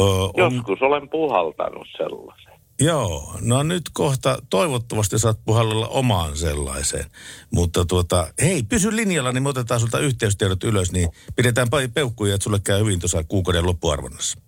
[0.00, 2.50] Ö, on, Joskus olen puhaltanut sellaisen.
[2.80, 7.04] Joo, no nyt kohta toivottavasti saat puhallella omaan sellaiseen.
[7.50, 12.44] Mutta tuota, hei, pysy linjalla, niin me otetaan sulta yhteystiedot ylös, niin pidetään peukkuja, että
[12.44, 14.38] sulle käy hyvin tuossa kuukauden loppuarvonnassa.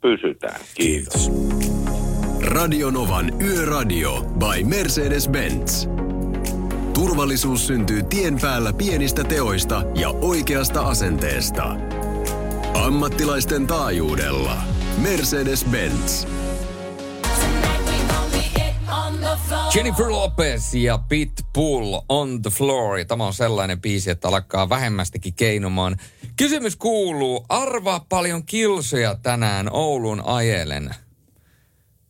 [0.00, 0.60] Pysytään.
[0.74, 1.30] Kiitos.
[2.40, 5.88] Radionovan Yöradio by Mercedes-Benz.
[6.94, 11.76] Turvallisuus syntyy tien päällä pienistä teoista ja oikeasta asenteesta.
[12.74, 14.56] Ammattilaisten taajuudella.
[15.02, 16.28] Mercedes-Benz.
[19.74, 22.98] Jennifer Lopez ja Pitbull on the floor.
[22.98, 25.96] Ja tämä on sellainen biisi, että alkaa vähemmästikin keinumaan.
[26.36, 30.94] Kysymys kuuluu, arvaa paljon kilsoja tänään Oulun ajelen.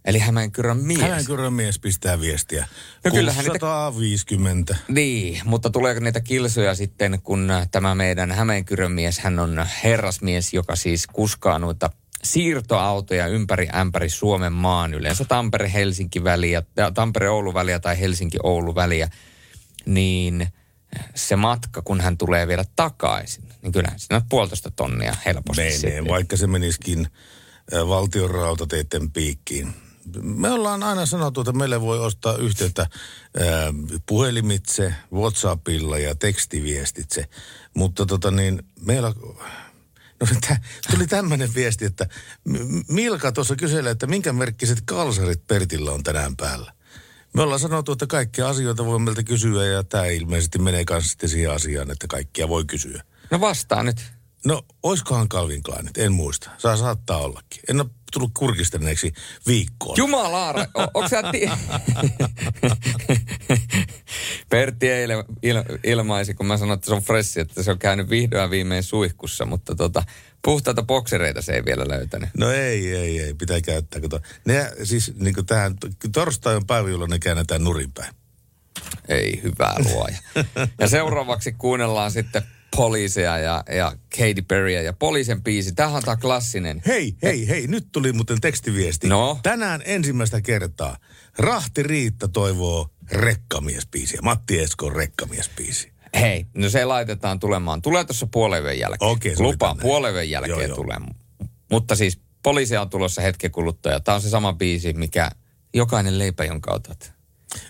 [0.05, 1.01] Eli Hämeenkyrön mies.
[1.01, 2.69] Hämeenkyrön mies pistää viestiä.
[3.05, 4.77] No kyllähän niitä- 650.
[4.89, 10.77] Niin, mutta tuleeko niitä kilsoja sitten, kun tämä meidän Hämeenkyrön mies, hän on herrasmies, joka
[10.77, 11.91] siis kuskaa noita
[12.25, 19.11] siirtoautoja ympäri ämpäri Suomen maan, yleensä Tampere-Helsinki-väliä, ja Tampere-Oulu-väliä tai Helsinki-Oulu-väliä,
[19.87, 20.49] niin
[21.15, 25.79] se matka, kun hän tulee vielä takaisin, niin kyllähän siinä on puolitoista tonnia helposti Menee,
[25.79, 26.09] sitten.
[26.09, 27.09] vaikka se menisikin
[27.75, 29.75] äh, valtion rautateiden piikkiin.
[30.23, 32.89] Me ollaan aina sanottu, että meille voi ostaa yhteyttä äh,
[34.07, 37.29] puhelimitse, Whatsappilla ja tekstiviestitse.
[37.75, 39.13] Mutta tota niin, meillä
[40.21, 40.57] No, tä,
[40.91, 42.09] tuli tämmöinen viesti, että
[42.89, 46.73] Milka tuossa kyselee, että minkä merkkiset kalsarit Pertillä on tänään päällä.
[47.35, 51.29] Me ollaan sanottu, että kaikkia asioita voi meiltä kysyä ja tämä ilmeisesti menee kanssa sitten
[51.29, 53.03] siihen asiaan, että kaikkia voi kysyä.
[53.31, 53.97] No vastaa nyt.
[54.45, 55.99] No, oiskohan Calvin Kleinit?
[55.99, 56.51] En muista.
[56.59, 57.63] Saa saattaa ollakin.
[57.69, 59.13] En ole tullut kurkistaneeksi
[59.47, 59.95] viikkoon.
[59.99, 61.51] Jumalaara, onko sä ti-
[64.51, 68.11] Pertti eilen il- ilmaisi, kun mä sanoin, että se on freshi, että se on käynyt
[68.11, 70.03] vihdoin viimein suihkussa, mutta tota,
[70.45, 72.29] puhtaita boksereita se ei vielä löytänyt.
[72.39, 73.35] No ei, ei, ei.
[73.35, 74.01] Pitää käyttää.
[74.01, 74.21] Kato.
[74.45, 75.77] Ne, siis niin kuin tähän,
[76.13, 78.15] torstai on päivä, jolloin ne käännetään nurinpäin.
[79.09, 80.17] Ei hyvää luoja.
[80.81, 82.43] Ja seuraavaksi kuunnellaan sitten
[82.77, 85.73] poliiseja ja, ja Katy Perryä ja poliisen biisi.
[85.75, 86.83] Tämähän on tää klassinen.
[86.87, 87.67] Hei, hei, hei.
[87.67, 89.09] Nyt tuli muuten tekstiviesti.
[89.09, 89.39] No?
[89.43, 90.97] Tänään ensimmäistä kertaa
[91.39, 94.21] Rahti Riitta toivoo rekkamiespiisiä.
[94.23, 95.93] Matti Esko rekkamiespiisiä.
[96.15, 97.83] Hei, no se laitetaan tulemaan.
[97.83, 99.11] Tulee tuossa puolen jälkeen.
[99.11, 100.77] Okei, sovitaan Lupaan, puolen jälkeen Joo, joo.
[100.77, 100.97] tulee.
[101.71, 103.93] Mutta siis poliisi on tulossa hetken kuluttua.
[103.93, 105.31] ja Tämä on se sama biisi, mikä
[105.75, 107.13] jokainen leipä, jonka otat.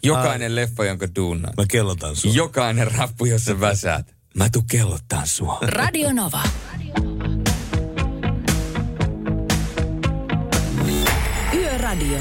[0.03, 1.57] Jokainen leffa, jonka duunaat.
[1.57, 2.33] Mä kellotan sua.
[2.35, 4.18] Jokainen rappu, jossa väsäät.
[4.35, 5.59] Mä tuun kellottaan sua.
[5.63, 6.43] Radio Nova.
[11.55, 12.19] Yöradio.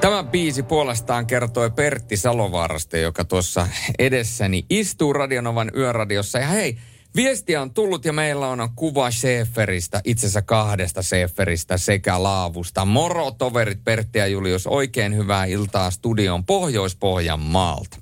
[0.00, 6.38] Tämä biisi puolestaan kertoi Pertti Salovaarasta, joka tuossa edessäni istuu Radionovan yöradiossa.
[6.38, 6.78] Ja hei,
[7.16, 12.84] viestiä on tullut ja meillä on kuva Schäferistä, itse asiassa kahdesta Schäferistä sekä Laavusta.
[12.84, 17.96] Moro toverit Pertti ja Julius, oikein hyvää iltaa studion Pohjois-Pohjan maalta.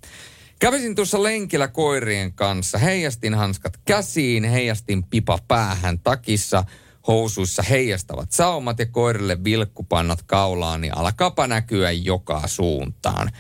[0.59, 6.65] Kävisin tuossa lenkillä koirien kanssa, heijastin hanskat käsiin, heijastin pipa päähän takissa,
[7.09, 13.31] housuissa heijastavat saumat ja koirille vilkkupannat kaulaan, niin alkaapa näkyä joka suuntaan.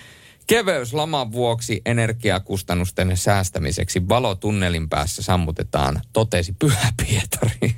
[0.48, 7.76] Keveys laman vuoksi energiakustannusten säästämiseksi valotunnelin päässä sammutetaan, totesi Pyhä Pietari.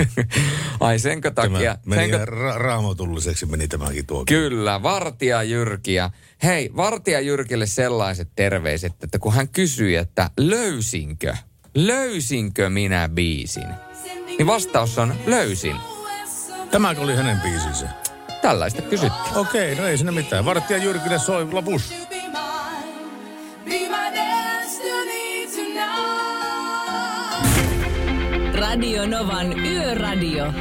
[0.80, 1.74] Ai senkö takia?
[1.74, 4.24] Tämä meni senkö, ra- raamatulliseksi meni tämäkin tuo.
[4.24, 5.94] Kyllä, Vartija Jyrki.
[5.94, 6.10] Ja
[6.42, 11.36] hei, Vartija Jyrkille sellaiset terveiset, että kun hän kysyi, että löysinkö,
[11.74, 13.68] löysinkö minä biisin?
[14.26, 15.76] Niin vastaus on löysin.
[16.70, 17.88] Tämäkö oli hänen biisinsä?
[18.42, 19.36] Tällaista kysyttiin.
[19.36, 20.44] Okei, no ei siinä mitään.
[20.44, 21.94] Vartija Jyrkille soi lopus.
[28.54, 30.52] Radio Novan Yöradio.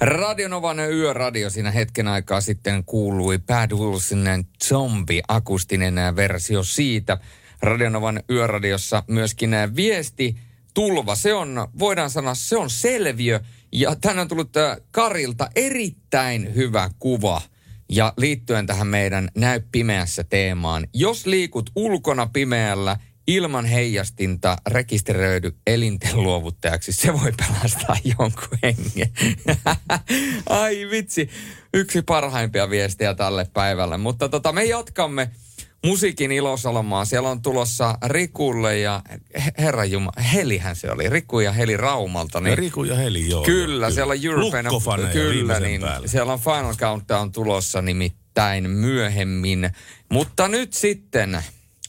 [0.00, 4.24] Radionovan yöradio siinä hetken aikaa sitten kuului Bad Wilson
[4.64, 7.18] Zombie akustinen versio siitä.
[7.62, 10.36] Radionovan yöradiossa myöskin viesti
[10.74, 11.14] tulva.
[11.14, 13.40] Se on, voidaan sanoa, se on selviö.
[13.72, 17.40] Ja tänään on tullut äh, Karilta erittäin hyvä kuva.
[17.88, 20.86] Ja liittyen tähän meidän näy pimeässä teemaan.
[20.94, 29.12] Jos liikut ulkona pimeällä, ilman heijastinta rekisteröidy elinten luovuttajaksi, se voi pelastaa jonkun hengen.
[30.48, 31.30] Ai vitsi,
[31.74, 33.98] yksi parhaimpia viestejä tälle päivälle.
[33.98, 35.30] Mutta tota, me jatkamme
[35.84, 37.04] musiikin ilosalomaa.
[37.04, 39.02] Siellä on tulossa Rikulle ja
[39.58, 42.40] Herra Juma, Helihän se oli, Riku ja Heli Raumalta.
[42.40, 43.44] Niin Riku ja Heli, joo.
[43.44, 44.66] Kyllä, siellä on European,
[45.12, 46.08] kyllä, niin päälle.
[46.08, 49.70] siellä on Final Countdown tulossa nimittäin myöhemmin.
[50.08, 51.42] Mutta nyt sitten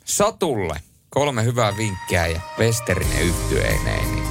[0.05, 0.79] Satulle
[1.15, 4.15] kolme hyvää vinkkiä ja Westerinen yhtyeineen.
[4.15, 4.23] Niin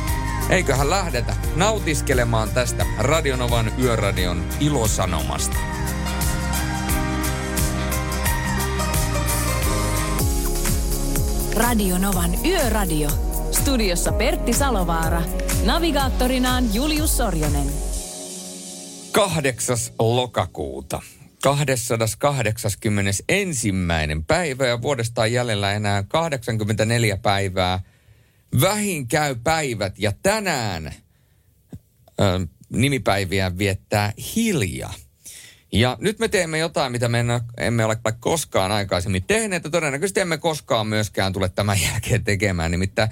[0.51, 5.57] eiköhän lähdetä nautiskelemaan tästä Radionovan yöradion ilosanomasta.
[11.57, 13.09] Radio Novan Yöradio.
[13.53, 15.23] Studiossa Pertti Salovaara.
[15.65, 17.67] Navigaattorinaan Julius Sorjonen.
[19.13, 19.77] 8.
[19.99, 21.03] lokakuuta.
[22.19, 23.73] 281.
[24.27, 27.81] päivä ja vuodesta on jäljellä enää 84 päivää.
[28.61, 30.95] Vähin käy päivät ja tänään
[32.21, 34.91] ö, nimipäiviä viettää Hilja.
[35.73, 37.25] Ja nyt me teemme jotain, mitä me
[37.59, 42.71] emme ole koskaan aikaisemmin tehneet ja todennäköisesti emme koskaan myöskään tule tämän jälkeen tekemään.
[42.71, 43.11] Nimittäin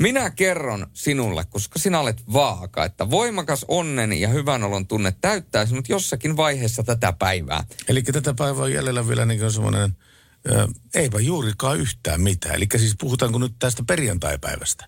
[0.00, 5.66] minä kerron sinulle, koska sinä olet vaaka, että voimakas onnen ja hyvän olon tunne täyttää
[5.66, 7.64] sinut jossakin vaiheessa tätä päivää.
[7.88, 9.96] Eli tätä päivää on jäljellä vielä niin semmoinen,
[10.50, 12.54] ö, eipä juurikaan yhtään mitään.
[12.54, 14.86] Eli siis puhutaanko nyt tästä perjantaipäivästä?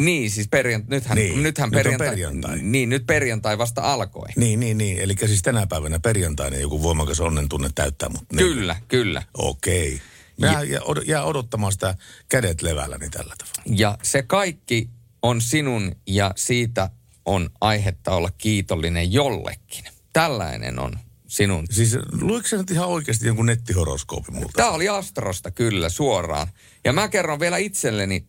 [0.00, 2.58] Niin, siis perjant- nythän, Niin, nythän nyt on perjantai, perjantai.
[2.62, 4.28] Niin, nyt perjantai vasta alkoi.
[4.36, 4.98] Niin, niin, niin.
[4.98, 8.24] Eli siis tänä päivänä perjantaina joku voimakas onnen tunne täyttää mut.
[8.32, 8.38] Niin.
[8.38, 9.22] Kyllä, kyllä.
[9.34, 9.92] Okei.
[9.92, 10.60] Jää, jää,
[11.06, 11.94] jää odottamaan sitä
[12.28, 13.62] kädet levälläni tällä tavalla.
[13.66, 14.90] Ja se kaikki
[15.22, 16.90] on sinun ja siitä
[17.24, 19.84] on aihetta olla kiitollinen jollekin.
[20.12, 20.92] Tällainen on
[21.26, 21.66] sinun.
[21.70, 24.52] Siis luiko sä nyt ihan oikeasti jonkun nettihoroskoopin multa?
[24.56, 26.48] Tämä oli Astrosta kyllä suoraan.
[26.84, 28.26] Ja mä kerron vielä itselleni,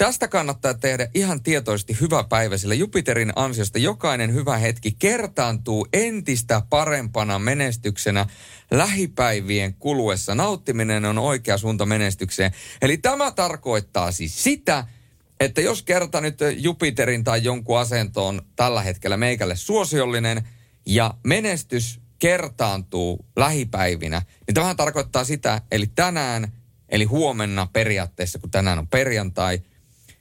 [0.00, 6.62] tästä kannattaa tehdä ihan tietoisesti hyvä päivä, sillä Jupiterin ansiosta jokainen hyvä hetki kertaantuu entistä
[6.70, 8.26] parempana menestyksenä
[8.70, 10.34] lähipäivien kuluessa.
[10.34, 12.52] Nauttiminen on oikea suunta menestykseen.
[12.82, 14.86] Eli tämä tarkoittaa siis sitä,
[15.40, 20.48] että jos kerta nyt Jupiterin tai jonkun asento on tällä hetkellä meikälle suosiollinen
[20.86, 26.52] ja menestys kertaantuu lähipäivinä, niin tämähän tarkoittaa sitä, eli tänään,
[26.88, 29.60] eli huomenna periaatteessa, kun tänään on perjantai,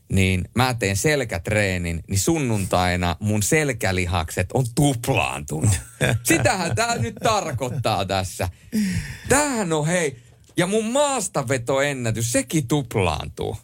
[0.10, 5.72] niin mä teen selkätreenin, niin sunnuntaina mun selkälihakset on tuplaantunut.
[6.24, 8.50] Sitähän tämä nyt tarkoittaa tässä.
[9.30, 10.18] Tämähän on hei,
[10.58, 13.58] ja mun maastavetoennätys, sekin tuplaantuu.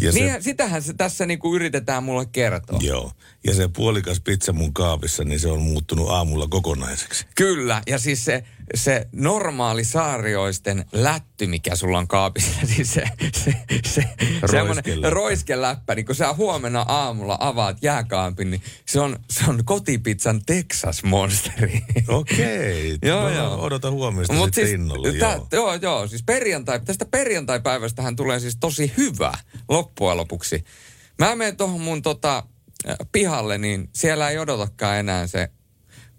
[0.00, 2.78] Ja se- niin, sitähän se tässä niinku yritetään mulle kertoa.
[2.82, 3.12] Joo.
[3.46, 7.26] Ja se puolikas pizza mun kaapissa, niin se on muuttunut aamulla kokonaiseksi.
[7.34, 13.02] Kyllä, ja siis se, se normaali saarioisten lätty, mikä sulla on kaapissa, siis se,
[13.34, 13.54] se,
[13.86, 14.04] se
[14.50, 15.10] semmoinen Roiskeläppä.
[15.10, 21.02] roiskeläppä, niin kun sä huomenna aamulla avaat jääkaapin, niin se on, se on kotipizzan Texas
[21.04, 21.82] Monsteri.
[22.08, 22.98] Okei.
[23.02, 23.62] Joo, no, joo.
[23.64, 25.18] Odota huomista Mut sitten siis, innolla.
[25.18, 25.48] tää- joo.
[25.52, 29.32] joo, joo, siis perjantai, tästä perjantaipäivästähän tulee siis tosi hyvä
[29.68, 30.64] loppujen lopuksi.
[31.18, 32.42] Mä menen tuohon mun tota,
[33.12, 35.48] pihalle, niin siellä ei odotakaan enää se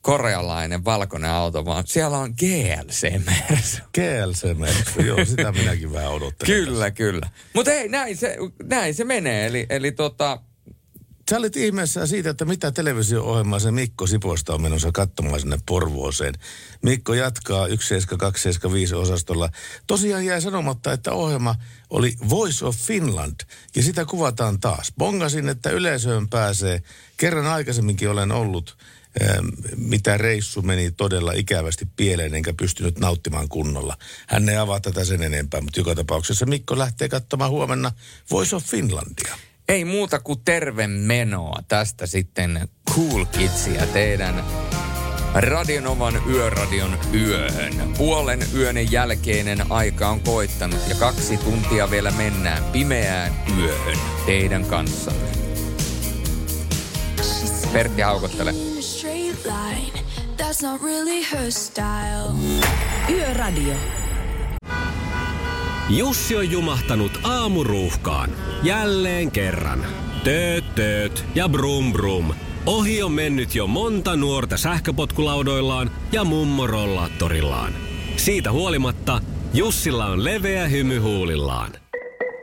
[0.02, 3.78] korealainen valkoinen auto, vaan siellä on GLC Mersu.
[3.94, 6.66] GLC Mersu, joo, sitä minäkin vähän odottelen.
[6.66, 7.30] Kyllä, kyllä.
[7.54, 9.46] Mutta ei, näin se, näin se menee.
[9.46, 10.40] Eli, eli tota,
[11.30, 16.34] Sä olit ihmeessä siitä, että mitä televisio-ohjelmaa se Mikko Sipoista on menossa katsomaan sinne Porvooseen.
[16.82, 19.50] Mikko jatkaa 17275 osastolla.
[19.88, 21.56] Tosiaan jäi sanomatta, että ohjelma
[21.90, 23.36] oli Voice of Finland
[23.76, 24.94] ja sitä kuvataan taas.
[24.98, 26.82] Bongasin, että yleisöön pääsee.
[27.18, 28.78] Kerran aikaisemminkin olen ollut,
[29.78, 33.98] mitä reissu meni todella ikävästi pieleen, enkä pystynyt nauttimaan kunnolla.
[34.28, 37.92] Hän ei avaa tätä sen enempää, mutta joka tapauksessa Mikko lähtee katsomaan huomenna
[38.32, 39.38] Voice of Finlandia.
[39.70, 44.44] ei muuta kuin terve menoa tästä sitten Cool Kidsia teidän
[45.34, 47.94] Radionovan yöradion yöhön.
[47.98, 55.30] Puolen yön jälkeinen aika on koittanut ja kaksi tuntia vielä mennään pimeään yöhön teidän kanssanne.
[57.74, 58.69] Pertti haukottele.
[59.46, 60.00] Line.
[60.38, 62.34] That's not really her style.
[63.10, 63.76] Yöradio.
[65.90, 68.30] Jussi on jumahtanut aamuruuhkaan.
[68.64, 69.86] Jälleen kerran.
[70.24, 72.34] Tööt, tööt ja brum brum.
[72.66, 77.74] Ohi on mennyt jo monta nuorta sähköpotkulaudoillaan ja mummorollaattorillaan.
[78.18, 79.22] Siitä huolimatta
[79.54, 81.72] Jussilla on leveä hymy huulillaan.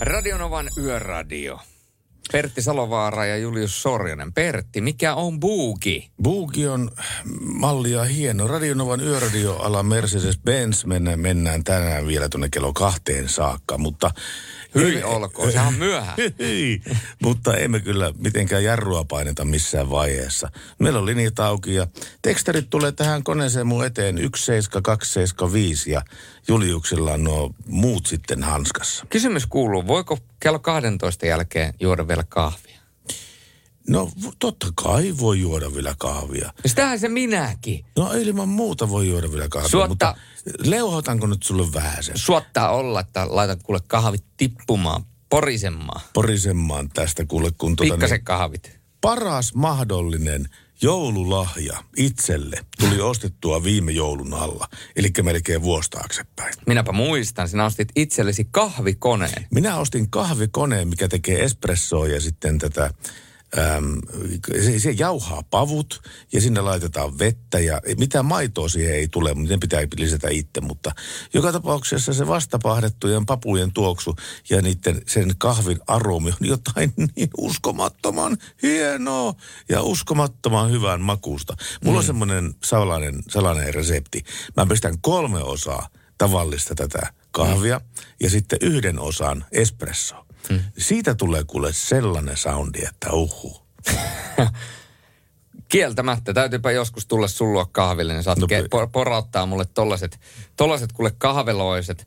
[0.00, 1.58] Radionovan yöradio.
[2.32, 4.32] Pertti Salovaara ja Julius Sorjonen.
[4.32, 6.10] Pertti, mikä on buuki?
[6.22, 6.90] Buuki on
[7.40, 8.46] mallia hieno.
[8.46, 10.86] Radionovan yöradioala Mercedes-Benz.
[10.86, 14.10] Mennään, mennään tänään vielä tuonne kello kahteen saakka, mutta...
[14.74, 16.16] Hyi olkoon, sehän on myöhään.
[16.38, 16.82] Hyi,
[17.22, 20.50] mutta emme kyllä mitenkään jarrua paineta missään vaiheessa.
[20.78, 21.86] Meillä on linjat auki ja
[22.22, 26.02] tekstarit tulee tähän koneeseen mun eteen 17275 ja
[26.48, 29.06] Juliuksella on nuo muut sitten hanskassa.
[29.10, 32.69] Kysymys kuuluu, voiko kello 12 jälkeen juoda vielä kahvia?
[33.90, 36.52] No totta kai voi juoda vielä kahvia.
[36.66, 37.84] Sitähän se minäkin.
[37.96, 40.14] No ilman muuta voi juoda vielä kahvia, Suotta- mutta
[40.64, 42.18] leuhotanko nyt sulle vähän sen?
[42.18, 46.00] Suottaa olla, että laitan kuule kahvit tippumaan, porisemaan.
[46.12, 48.80] Porisemaan tästä kuule, kun tuota, Pikkasen kahvit.
[49.00, 50.48] paras mahdollinen
[50.82, 56.54] joululahja itselle tuli ostettua viime joulun alla, eli melkein vuosi taaksepäin.
[56.66, 59.46] Minäpä muistan, sinä ostit itsellesi kahvikoneen.
[59.54, 62.90] Minä ostin kahvikoneen, mikä tekee espressoa ja sitten tätä,
[63.58, 64.00] äm,
[64.62, 69.54] se, se jauhaa pavut ja sinne laitetaan vettä ja mitään maitoa siihen ei tule, mutta
[69.54, 70.60] ne pitää lisätä itse.
[70.60, 70.92] Mutta
[71.34, 74.16] joka tapauksessa se vastapahdettujen papujen tuoksu
[74.50, 79.34] ja niiden sen kahvin aromi on jotain niin uskomattoman hienoa
[79.68, 81.56] ja uskomattoman hyvän makuusta.
[81.84, 84.24] Mulla on semmoinen salainen, salainen resepti.
[84.56, 85.88] Mä pistän kolme osaa
[86.18, 87.80] tavallista tätä kahvia
[88.20, 90.29] ja sitten yhden osan espressoa.
[90.50, 90.60] Mm.
[90.78, 93.60] Siitä tulee kuule sellainen soundi, että uhu.
[95.68, 100.20] Kieltämättä, täytyypä joskus tulla sullua kahville, niin saat No py- por- porauttaa mulle tollaset,
[100.56, 102.06] tollaset kuule kahveloiset.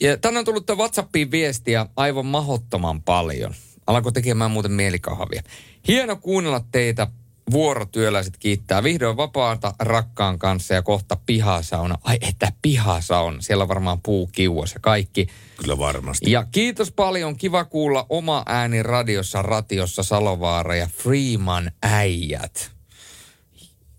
[0.00, 3.54] Ja tänne on tullut WhatsAppiin viestiä aivan mahottoman paljon.
[3.86, 5.42] Alako tekemään muuten mielikahvia.
[5.88, 7.06] Hieno kuunnella teitä,
[7.52, 8.82] vuorotyöläiset kiittää.
[8.82, 11.98] Vihdoin vapaata rakkaan kanssa ja kohta pihasauna.
[12.04, 15.26] Ai että pihasauna, siellä on varmaan puukiuas ja kaikki.
[15.56, 16.30] Kyllä varmasti.
[16.30, 22.72] Ja kiitos paljon, kiva kuulla oma ääni radiossa, ratiossa Salovaara ja Freeman äijät.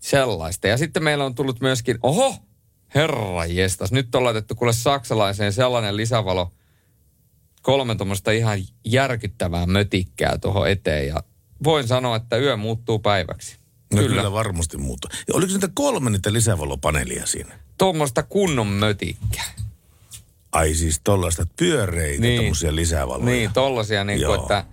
[0.00, 0.68] Sellaista.
[0.68, 2.34] Ja sitten meillä on tullut myöskin, oho,
[2.94, 6.50] herra jestas, nyt on laitettu kuule saksalaiseen sellainen lisävalo,
[7.62, 11.22] kolme tuommoista ihan järkyttävää mötikkää tuohon eteen ja
[11.64, 13.58] voin sanoa, että yö muuttuu päiväksi.
[13.92, 14.16] No kyllä.
[14.16, 15.08] kyllä varmasti muuta.
[15.28, 17.58] Ja oliko niitä kolme niitä lisävalopaneelia siinä?
[17.78, 19.52] Tuommoista kunnon mötikkää.
[20.52, 22.40] Ai siis tollaista pyöreitä niin.
[22.40, 23.24] tommosia lisävaloja.
[23.24, 24.64] Niin, tollasia niin kuin, että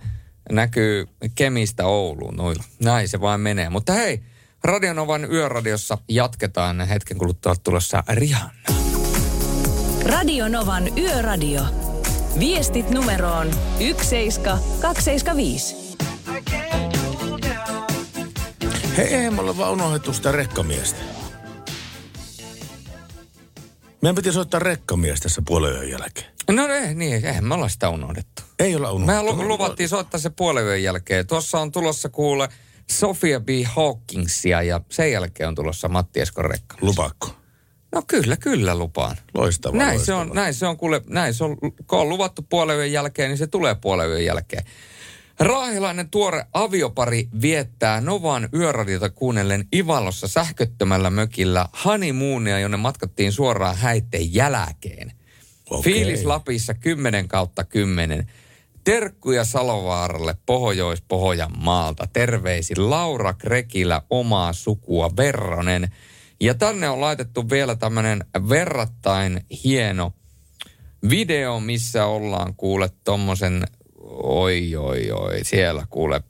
[0.51, 2.63] näkyy Kemistä Ouluun noilla.
[2.83, 3.69] Näin se vain menee.
[3.69, 4.23] Mutta hei,
[4.63, 8.53] Radionovan yöradiossa jatketaan hetken kuluttua tulossa Rihanna.
[10.05, 11.61] Radio Novan Yöradio.
[12.39, 15.80] Viestit numeroon 17275.
[18.97, 20.99] Hei, eihän me vaan unohdettu sitä rekkamiestä.
[24.01, 26.27] Meidän piti soittaa rekkamies tässä puolen yön jälkeen.
[26.51, 28.41] No ei, niin, eihän me olla sitä unohdettu.
[28.59, 29.35] Ei olla unohdettu.
[29.35, 31.27] Me lu- luvattiin soittaa se puolen yön jälkeen.
[31.27, 32.49] Tuossa on tulossa kuule
[32.91, 33.47] Sofia B.
[33.65, 36.77] Hawkingsia ja sen jälkeen on tulossa Matti Eskon rekka.
[36.81, 37.29] Lupaakko?
[37.95, 39.17] No kyllä, kyllä lupaan.
[39.33, 40.23] Loistavaa, näin loistavaa.
[40.25, 43.29] se on, näin se on kuule, näin se on, kun on luvattu puolen yön jälkeen,
[43.29, 44.63] niin se tulee puolen yön jälkeen.
[45.39, 54.34] Raahilainen tuore aviopari viettää Novan yöradiota kuunnellen Ivalossa sähköttömällä mökillä honeymoonia, jonne matkattiin suoraan häitteen
[54.34, 55.11] jälkeen.
[55.69, 55.93] Okei.
[55.93, 58.27] Fiilis Lapissa 10 kautta 10.
[58.84, 62.07] Terkkuja Salovaaralle Pohjois-Pohjanmaalta.
[62.13, 65.91] Terveisin Laura Krekilä, omaa sukua Verronen.
[66.39, 70.13] Ja tänne on laitettu vielä tämmönen verrattain hieno
[71.09, 73.67] video, missä ollaan kuule tommosen,
[74.24, 76.24] oi oi oi, siellä kuule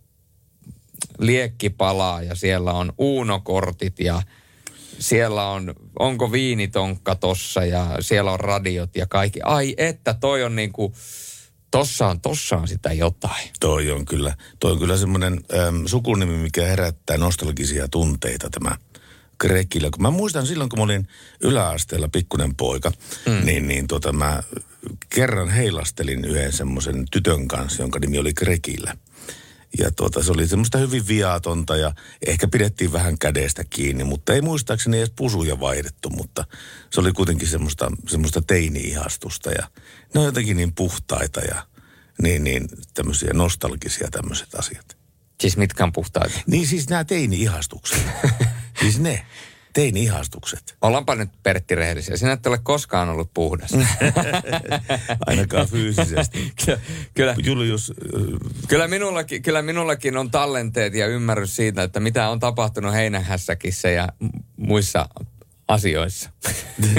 [1.20, 4.22] liekki palaa ja siellä on uunokortit ja
[5.00, 9.40] siellä on, onko viinitonkka tossa ja siellä on radiot ja kaikki.
[9.44, 10.94] Ai että toi on niinku,
[11.72, 13.50] tossa on, tossa on sitä jotain.
[13.60, 18.78] Toi on kyllä, toi on kyllä semmoinen äm, sukunimi, mikä herättää nostalgisia tunteita tämä
[19.38, 19.90] Krekilä.
[19.92, 21.08] Kun mä muistan silloin, kun mä olin
[21.42, 22.92] yläasteella pikkunen poika,
[23.26, 23.46] mm.
[23.46, 24.44] niin, niin tota mä
[25.10, 28.98] kerran heilastelin yhden semmoisen tytön kanssa, jonka nimi oli Krekilä.
[29.78, 31.94] Ja tuota, se oli semmoista hyvin viatonta ja
[32.28, 36.46] ehkä pidettiin vähän kädestä kiinni, mutta ei muistaakseni edes pusuja vaihdettu, mutta
[36.90, 39.68] se oli kuitenkin semmoista, semmoista teini-ihastusta ja
[40.14, 41.68] ne on jotenkin niin puhtaita ja
[42.22, 44.98] niin, niin tämmöisiä nostalgisia tämmöiset asiat.
[45.42, 46.40] Siis mitkä on puhtaita?
[46.48, 48.04] Niin siis nämä teini-ihastukset.
[48.82, 49.26] siis ne.
[49.74, 50.78] Teini-ihastukset.
[50.82, 52.18] Ollaanpa nyt Pertti rehellisiä.
[52.18, 53.72] Sinä et ole koskaan ollut puhdas.
[55.28, 56.54] Ainakaan fyysisesti.
[57.14, 57.94] kyllä, Julius,
[58.68, 64.10] kyllä, minullakin, kyllä minullakin on tallenteet ja ymmärrys siitä, että mitä on tapahtunut heinähässäkissä ja
[64.58, 65.10] muissa
[65.68, 66.30] asioissa.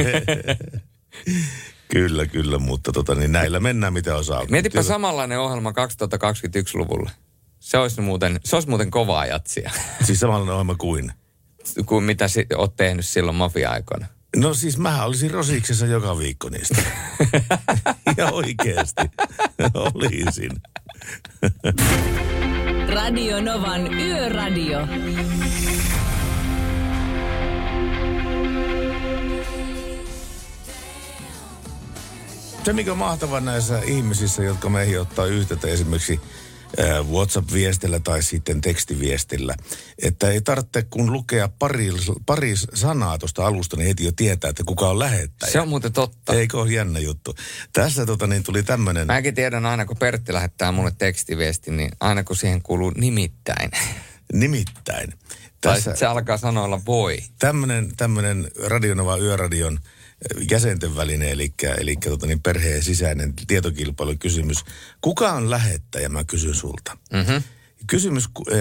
[1.92, 4.46] kyllä, kyllä, mutta tota, niin näillä mennään mitä osaa.
[4.50, 7.10] Mietipä samanlainen ohjelma 2021-luvulle.
[7.60, 9.70] Se olisi muuten, se olisi muuten kovaa jatsia.
[10.04, 11.12] Siis samanlainen ohjelma kuin?
[11.86, 14.06] Kuin mitä si- oot tehnyt silloin mafia-aikoina.
[14.36, 16.82] No siis mä olisin rosiksessa joka viikko niistä.
[18.16, 19.02] ja oikeasti.
[19.74, 20.50] olisin.
[22.94, 24.78] Radio Novan Yöradio.
[32.64, 36.20] Se, mikä on mahtava näissä ihmisissä, jotka meihin ottaa yhteyttä esimerkiksi
[37.10, 39.54] WhatsApp-viestillä tai sitten tekstiviestillä,
[40.02, 41.88] että ei tarvitse kun lukea pari,
[42.26, 45.52] pari sanaa tuosta alusta, niin heti jo tietää, että kuka on lähettäjä.
[45.52, 46.34] Se on muuten totta.
[46.34, 47.34] Eikö ole jännä juttu?
[47.72, 49.06] Tässä tota, niin tuli tämmöinen...
[49.06, 53.70] Mäkin tiedän aina, kun Pertti lähettää mulle tekstiviesti, niin aina kun siihen kuuluu nimittäin.
[54.32, 55.12] Nimittäin.
[55.60, 57.18] Tässä, tai se alkaa sanoilla voi.
[57.38, 59.78] Tämmöinen, tämmöinen Radionova Yöradion
[60.50, 64.64] jäsenten väline, eli, eli tota niin, perheen sisäinen tietokilpailukysymys.
[65.00, 66.98] Kuka on lähettäjä, mä kysyn sulta.
[67.12, 67.42] Mm-hmm.
[67.86, 68.58] Kysymys, äh,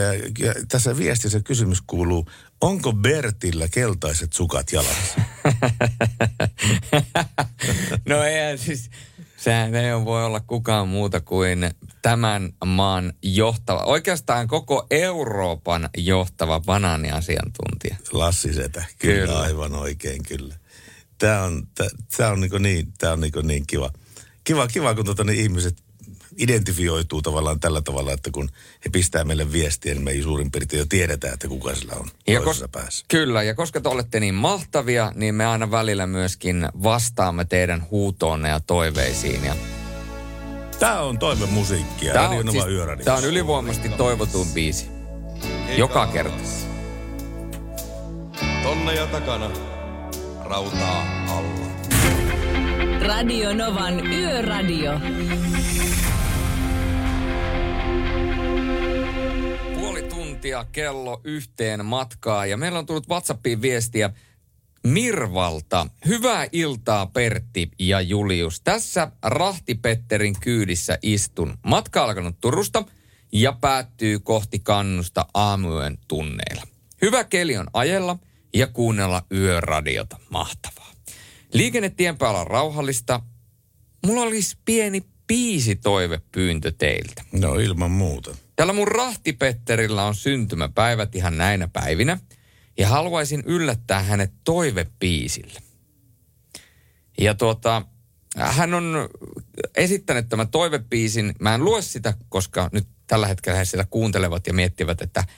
[0.67, 2.27] tässä viestissä kysymys kuuluu,
[2.61, 5.21] onko Bertillä keltaiset sukat jalassa?
[8.09, 8.89] no ei siis,
[9.37, 17.95] sehän ei voi olla kukaan muuta kuin tämän maan johtava, oikeastaan koko Euroopan johtava banaaniasiantuntija.
[18.11, 19.39] Lassi Setä, kyllä, kyllä.
[19.39, 20.60] aivan oikein kyllä
[21.21, 21.67] tämä on,
[22.17, 23.91] tää, on niinku niin, tää on niinku niin kiva.
[24.43, 25.83] Kiva, kiva kun tota, niin ihmiset
[26.37, 28.49] identifioituu tavallaan tällä tavalla, että kun
[28.85, 32.09] he pistää meille viestiä, niin me ei suurin piirtein jo tiedetä, että kuka sillä on
[32.27, 33.05] ja kos- päässä.
[33.07, 38.49] Kyllä, ja koska te olette niin mahtavia, niin me aina välillä myöskin vastaamme teidän huutoonne
[38.49, 39.45] ja toiveisiin.
[39.45, 39.55] Ja
[40.79, 42.63] Tämä on toivemusiikkia, Tämä on, siis,
[43.03, 44.87] Tämä on ylivoimasti toivotun biisi.
[45.77, 46.43] Joka kerta.
[48.63, 49.70] Tonne ja takana
[50.51, 51.71] rautaa alla.
[53.01, 54.99] Radio Novan Yöradio.
[59.75, 64.09] Puoli tuntia kello yhteen matkaa ja meillä on tullut WhatsAppiin viestiä
[64.83, 65.87] Mirvalta.
[66.05, 68.61] Hyvää iltaa Pertti ja Julius.
[68.61, 71.57] Tässä Rahtipetterin kyydissä istun.
[71.65, 72.83] Matka alkanut Turusta
[73.31, 76.63] ja päättyy kohti kannusta aamuyön tunneilla.
[77.01, 78.17] Hyvä keli on ajella–
[78.53, 80.19] ja kuunnella yöradiota.
[80.29, 80.91] Mahtavaa.
[81.53, 83.21] Liikennetien päällä on rauhallista.
[84.05, 85.01] Mulla olisi pieni
[85.83, 87.23] toivepyyntö teiltä.
[87.31, 88.35] No ilman muuta.
[88.55, 92.17] Tällä mun rahtipetterillä on syntymäpäivät ihan näinä päivinä.
[92.77, 95.59] Ja haluaisin yllättää hänet toivepiisille.
[97.19, 97.85] Ja tuota,
[98.35, 99.09] hän on
[99.75, 101.35] esittänyt tämän toivepiisin.
[101.39, 105.23] Mä en lue sitä, koska nyt tällä hetkellä he sitä kuuntelevat ja miettivät, että–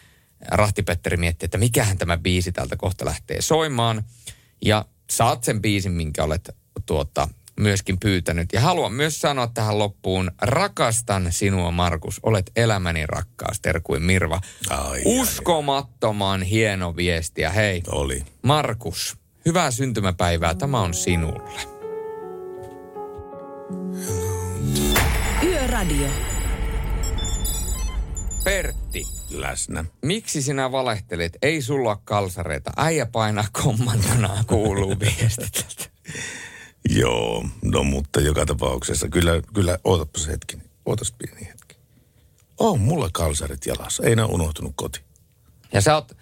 [0.52, 4.04] Rahtipetteri mietti, että mikähän tämä biisi täältä kohta lähtee soimaan.
[4.66, 6.50] Ja saat sen biisin, minkä olet
[6.86, 7.28] tuota,
[7.60, 8.54] myöskin pyytänyt.
[8.54, 14.41] Ja haluan myös sanoa tähän loppuun, rakastan sinua Markus, olet elämäni rakkaus, terkuin Mirva.
[14.70, 16.50] Ai, Uskomattoman ai.
[16.50, 17.84] hieno viesti ja hei.
[17.88, 18.26] Oli.
[18.41, 21.62] Markus, hyvää syntymäpäivää, tämä on sinulle.
[25.44, 26.08] Yöradio.
[28.44, 29.04] Pertti
[29.42, 29.86] läsnä.
[30.02, 31.34] Miksi sinä valehtelit?
[31.42, 32.72] Ei sulla kalsareita.
[32.78, 35.92] Äijä painaa kommandona, kuuluu viestit.
[36.90, 39.08] Joo, no mutta joka tapauksessa.
[39.10, 40.58] Kyllä, kyllä, ootapas hetki.
[40.86, 41.76] Ootas pieni hetki.
[42.58, 44.04] On mulla kalsarit jalassa.
[44.04, 45.02] Ei ne unohtunut koti.
[45.74, 46.18] Ja sä oot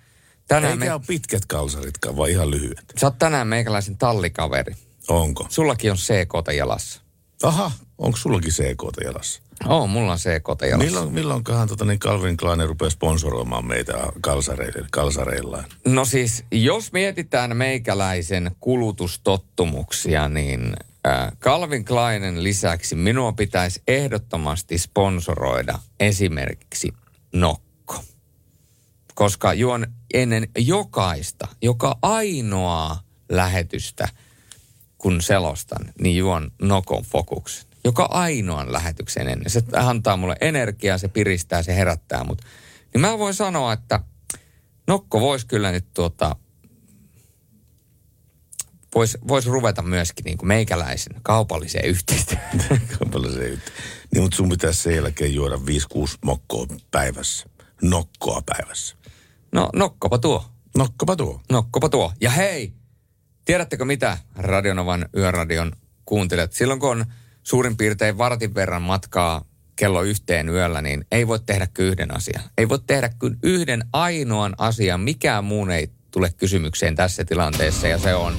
[0.48, 0.74] tänään...
[0.74, 0.94] Eikä me...
[0.94, 2.94] ole pitkät kalsaritkaan, vaan ihan lyhyet.
[3.00, 4.76] Sä oot tänään meikäläisen tallikaveri.
[5.08, 5.48] Onko?
[5.50, 7.02] Sullakin on CK jalassa.
[7.44, 7.72] Aha,
[8.02, 9.42] onko sullakin CK jalassa?
[9.68, 10.78] Oo, mulla on CK jalassa.
[10.78, 15.66] Milloin, milloinkohan tota, niin Calvin Klein rupeaa sponsoroimaan meitä kalsareilla, kalsareillaan?
[15.86, 20.74] No siis, jos mietitään meikäläisen kulutustottumuksia, niin
[21.08, 26.94] äh, Calvin Kleinen lisäksi minua pitäisi ehdottomasti sponsoroida esimerkiksi
[27.34, 28.04] Nokko.
[29.16, 32.98] Koska juon ennen jokaista, joka ainoa
[33.30, 34.10] lähetystä,
[34.98, 39.50] kun selostan, niin juon Nokon fokuksen joka ainoan lähetyksen ennen.
[39.50, 42.42] Se antaa mulle energiaa, se piristää, se herättää mut.
[42.94, 44.00] Niin mä voin sanoa, että
[44.88, 46.36] Nokko voisi kyllä nyt tuota,
[48.96, 52.62] voisi vois ruveta myöskin niin kuin meikäläisen kaupalliseen yhteistyöhön.
[53.00, 54.08] kaupalliseen yhteistyöhön.
[54.14, 55.60] Niin, mutta sun pitäisi sen jälkeen juoda 5-6
[56.26, 57.46] mokkoa päivässä.
[57.82, 58.96] Nokkoa päivässä.
[59.52, 60.46] No, nokkopa tuo.
[60.78, 61.42] Nokkopa tuo.
[61.52, 62.14] Nokkopa tuo.
[62.22, 62.74] Ja hei,
[63.46, 65.72] tiedättekö mitä Radionovan yöradion
[66.06, 66.54] kuuntelet?
[66.54, 67.06] Silloin kun on
[67.44, 72.44] suurin piirtein vartin verran matkaa kello yhteen yöllä, niin ei voi tehdä kuin yhden asian.
[72.58, 75.00] Ei voi tehdä kuin yhden ainoan asian.
[75.00, 78.34] Mikään muun ei tule kysymykseen tässä tilanteessa ja se on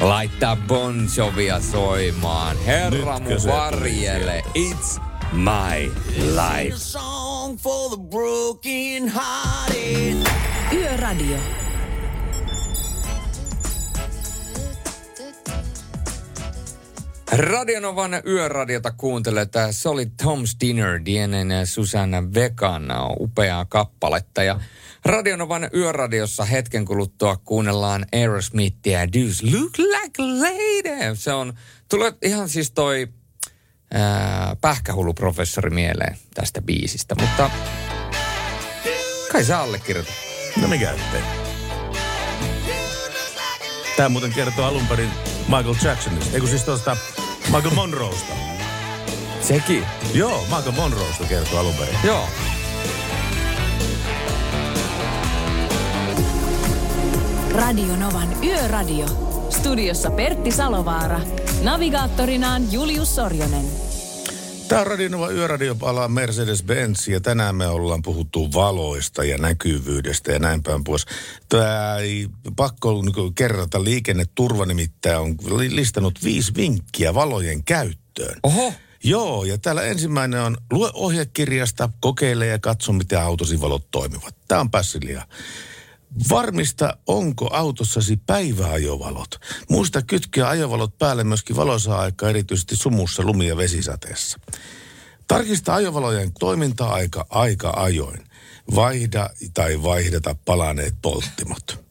[0.00, 2.56] laittaa Bon Jovia soimaan.
[2.66, 5.00] Herra Nytkö mun se varjele, it's
[5.32, 6.76] my life.
[10.72, 11.61] Yöradio.
[17.32, 19.46] Radionovan yöradiota kuuntelee.
[19.70, 24.42] Se oli Tom's Dinner, Dienen Susanna Vegana, upeaa kappaletta.
[24.42, 24.60] Ja
[25.04, 31.16] Radionovan yöradiossa hetken kuluttua kuunnellaan Aerosmithia Do's Look Like Lady.
[31.16, 31.52] Se on,
[31.88, 33.08] tulee ihan siis toi
[33.94, 37.50] ää, pähkähulluprofessori mieleen tästä biisistä, mutta
[39.32, 40.14] kai sä allekirjoitat.
[40.62, 41.22] No mikä ettei.
[43.96, 45.10] Tämä muuten kertoo alun perin
[45.42, 46.34] Michael Jacksonista.
[46.34, 46.96] Eikö siis tuosta
[47.52, 48.34] Michael Monroesta.
[49.40, 49.86] Sekin?
[50.14, 51.98] Joo, Michael Monroesta kertoo alun perin.
[52.04, 52.24] Joo.
[57.54, 59.06] Radio Novan Yöradio.
[59.50, 61.20] Studiossa Pertti Salovaara.
[61.62, 63.91] Navigaattorinaan Julius Sorjonen.
[64.72, 70.38] Tämä on Radionova Yöradio palaa Mercedes-Benz ja tänään me ollaan puhuttu valoista ja näkyvyydestä ja
[70.38, 71.06] näin päin pois.
[71.48, 78.38] Tämä ei pakko niin kerrata liikenneturva nimittäin on li- listannut viisi vinkkiä valojen käyttöön.
[78.42, 78.72] Oho.
[79.04, 84.34] Joo, ja täällä ensimmäinen on lue ohjekirjasta, kokeile ja katso, miten autosi valot toimivat.
[84.48, 85.26] Tämä on pässilia.
[86.30, 89.40] Varmista, onko autossasi päiväajovalot.
[89.70, 94.38] Muista kytkeä ajovalot päälle myöskin valoisa aikaa, erityisesti sumussa, lumi- ja vesisateessa.
[95.28, 98.24] Tarkista ajovalojen toiminta-aika aika ajoin.
[98.74, 101.82] Vaihda tai vaihdata palaneet polttimot.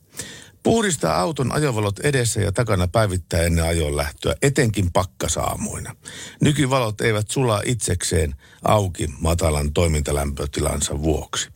[0.64, 5.96] Puhdista auton ajovalot edessä ja takana päivittää ennen ajon lähtöä, etenkin pakkasaamuina.
[6.42, 11.50] Nykyvalot eivät sulaa itsekseen auki matalan toimintalämpötilansa vuoksi.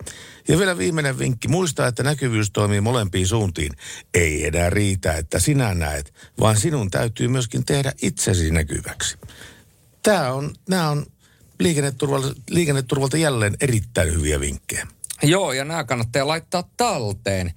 [0.48, 1.48] Ja vielä viimeinen vinkki.
[1.48, 3.72] Muista, että näkyvyys toimii molempiin suuntiin.
[4.14, 9.18] Ei enää riitä, että sinä näet, vaan sinun täytyy myöskin tehdä itsesi näkyväksi.
[10.04, 11.06] Tämä on, nämä on
[11.60, 14.88] liikenneturvalta, liikenneturvalta jälleen erittäin hyviä vinkkejä.
[15.24, 17.54] Joo, ja nämä kannattaa laittaa talteen.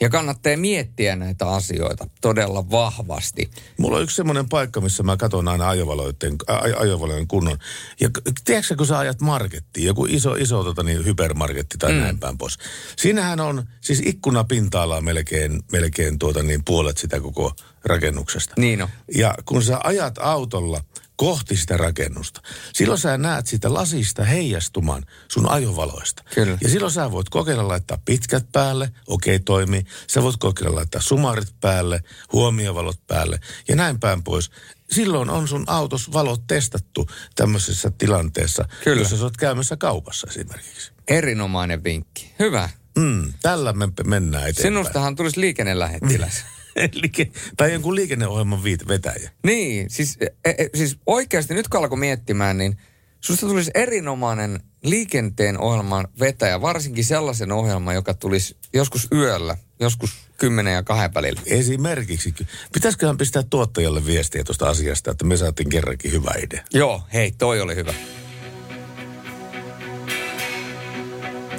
[0.00, 3.50] Ja kannattaa miettiä näitä asioita todella vahvasti.
[3.78, 7.58] Mulla on yksi semmoinen paikka, missä mä katson aina ajovaloiden, aj- ajovalojen kunnon.
[8.00, 8.10] Ja
[8.44, 11.98] tiedätkö, kun sä ajat markettiin, joku iso, iso tota niin, hypermarketti tai mm.
[11.98, 12.58] näin päin pois.
[12.96, 17.52] Siinähän on siis ikkunapinta-alaa melkein, melkein tuota niin puolet sitä koko
[17.84, 18.54] rakennuksesta.
[18.58, 18.88] Niin on.
[19.14, 20.80] Ja kun sä ajat autolla
[21.16, 22.42] kohti sitä rakennusta,
[22.72, 26.22] silloin sä näet sitä lasista heijastuman sun ajovaloista.
[26.34, 26.58] Kyllä.
[26.60, 29.84] Ja silloin sä voit kokeilla laittaa pitkät päälle, okei okay, toimii.
[30.06, 32.00] Sä voit kokeilla laittaa sumarit päälle,
[32.32, 34.50] huomiovalot päälle ja näin päin pois.
[34.90, 39.02] Silloin on sun autos valot testattu tämmöisessä tilanteessa, Kyllä.
[39.02, 40.92] jossa sä oot käymässä kaupassa esimerkiksi.
[41.08, 42.34] Erinomainen vinkki.
[42.38, 42.68] Hyvä.
[42.98, 44.74] Mm, tällä me mennään eteenpäin.
[44.74, 46.44] Sinustahan tulisi liikennelähettiläs.
[47.02, 49.30] Liike- tai jonkun liikenneohjelman viit- vetäjä.
[49.42, 52.76] niin, siis, e, e, siis oikeasti nyt kun alkoi miettimään, niin
[53.20, 60.74] susta tulisi erinomainen liikenteen ohjelman vetäjä, varsinkin sellaisen ohjelman, joka tulisi joskus yöllä, joskus kymmenen
[60.74, 61.40] ja kahden välillä.
[61.46, 62.34] Esimerkiksi.
[62.72, 66.62] Pitäisiköhän pistää tuottajalle viestiä tuosta asiasta, että me saatiin kerrankin hyvä idea.
[66.74, 67.94] Joo, hei, toi oli hyvä.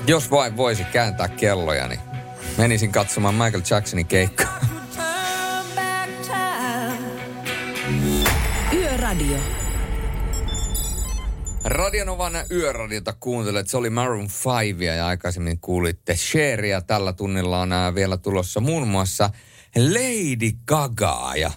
[0.08, 2.00] Jos vain voisi kääntää kelloja, niin
[2.58, 4.60] menisin katsomaan Michael Jacksonin keikkaa.
[8.74, 9.38] Yöradio.
[11.64, 14.28] Radionovan yöradiota kuuntelet, se oli Maroon
[14.72, 16.82] 5 ja aikaisemmin kuulitte Sheria.
[16.82, 19.30] Tällä tunnilla on ää, vielä tulossa muun muassa
[19.76, 21.52] Lady Gaga ja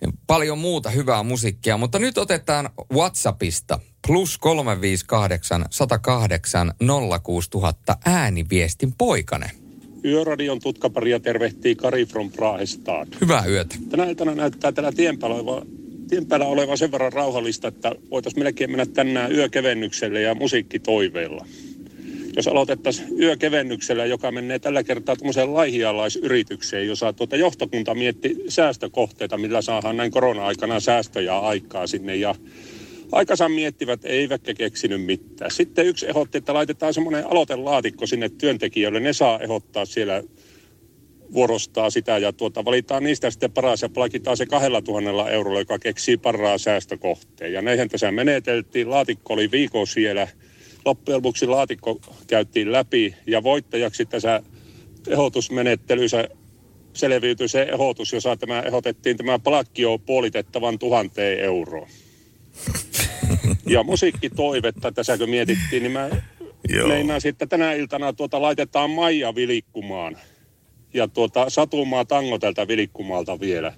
[0.00, 1.76] ja paljon muuta hyvää musiikkia.
[1.76, 6.72] Mutta nyt otetaan WhatsAppista plus 358 108
[7.22, 9.61] 06000 ääniviestin poikane.
[10.04, 13.08] Yöradion tutkaparia tervehtii Kari from Prahestad.
[13.20, 13.76] Hyvää yötä.
[13.90, 15.62] Tänä iltana näyttää tällä tien päällä oleva,
[16.08, 21.46] tien päällä oleva sen verran rauhallista, että voitaisiin melkein mennä tänään yökevennykselle ja musiikkitoiveella.
[22.36, 29.62] Jos aloitettaisiin yökevennyksellä, joka menee tällä kertaa tämmöiseen laihialaisyritykseen, jossa tuota johtokunta mietti säästökohteita, millä
[29.62, 32.16] saadaan näin korona-aikana säästöjä aikaa sinne.
[32.16, 32.34] Ja
[33.12, 35.50] aikansa miettivät, eivätkä keksinyt mitään.
[35.50, 39.00] Sitten yksi ehdotti, että laitetaan semmoinen aloitelaatikko sinne työntekijöille.
[39.00, 40.22] Ne saa ehdottaa siellä
[41.32, 45.78] vuorostaa sitä ja tuota, valitaan niistä sitten paras ja palkitaan se kahdella tuhannella eurolla, joka
[45.78, 47.52] keksii paraa säästökohteen.
[47.52, 48.90] Ja näinhän tässä meneteltiin.
[48.90, 50.28] Laatikko oli viikon siellä.
[50.84, 54.42] Loppujen lopuksi laatikko käyttiin läpi ja voittajaksi tässä
[55.08, 56.28] ehdotusmenettelyssä
[56.92, 61.88] selviytyi se ehdotus, jossa tämä ehdotettiin tämä palkkio puolitettavan tuhanteen euroon.
[63.66, 66.08] Ja musiikkitoivetta tässä kun mietittiin, niin mä
[66.68, 66.88] Joo.
[66.88, 70.16] meinasin, että tänä iltana tuota laitetaan Maija vilikkumaan.
[70.94, 73.72] Ja tuota Satumaa tango tältä vilikkumalta vielä.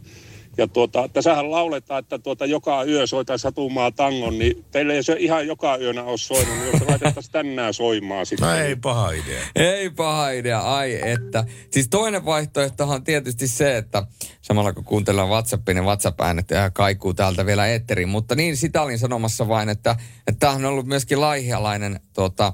[0.56, 5.16] Ja tuota, tässähän lauletaan, että tuota joka yö soita Satumaa tangon, niin teille ei se
[5.18, 8.48] ihan joka yönä ole soinut, niin jos se laitettaisiin tänään soimaan sitten.
[8.48, 9.40] No ei paha idea.
[9.54, 11.44] Ei paha idea, ai että.
[11.70, 14.06] Siis toinen vaihtoehto on tietysti se, että
[14.42, 18.08] samalla kun kuuntellaan WhatsAppin, niin WhatsApp-äänet ja kaikuu täältä vielä eetteriin.
[18.08, 19.96] Mutta niin, sitä olin sanomassa vain, että,
[20.26, 22.52] että tämähän on ollut myöskin laihialainen tuota,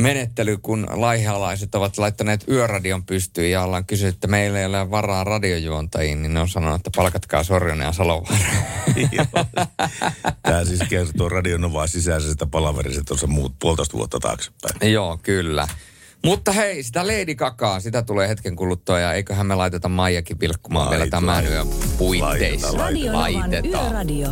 [0.00, 5.24] menettely, kun laihialaiset ovat laittaneet yöradion pystyyn ja ollaan kysynyt, että meillä ei ole varaa
[5.24, 8.44] radiojuontajiin, niin ne on sanonut, että palkatkaa Sorjonen ja Salovaara.
[10.42, 14.92] Tämä siis kertoo Radionovaa sisäisestä palaverista tuossa muut puolitoista vuotta taaksepäin.
[14.92, 15.68] Joo, kyllä.
[16.24, 20.90] Mutta hei, sitä Lady Kakaa, sitä tulee hetken kuluttua ja eiköhän me laiteta Maijakin vilkkumaan
[20.90, 21.66] vielä tämän yön
[21.98, 22.78] puitteissa.
[22.78, 24.28] Radio Novan Yöradio.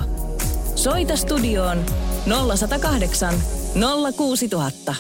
[0.75, 1.85] Soita studioon
[2.57, 4.95] 0108 06000.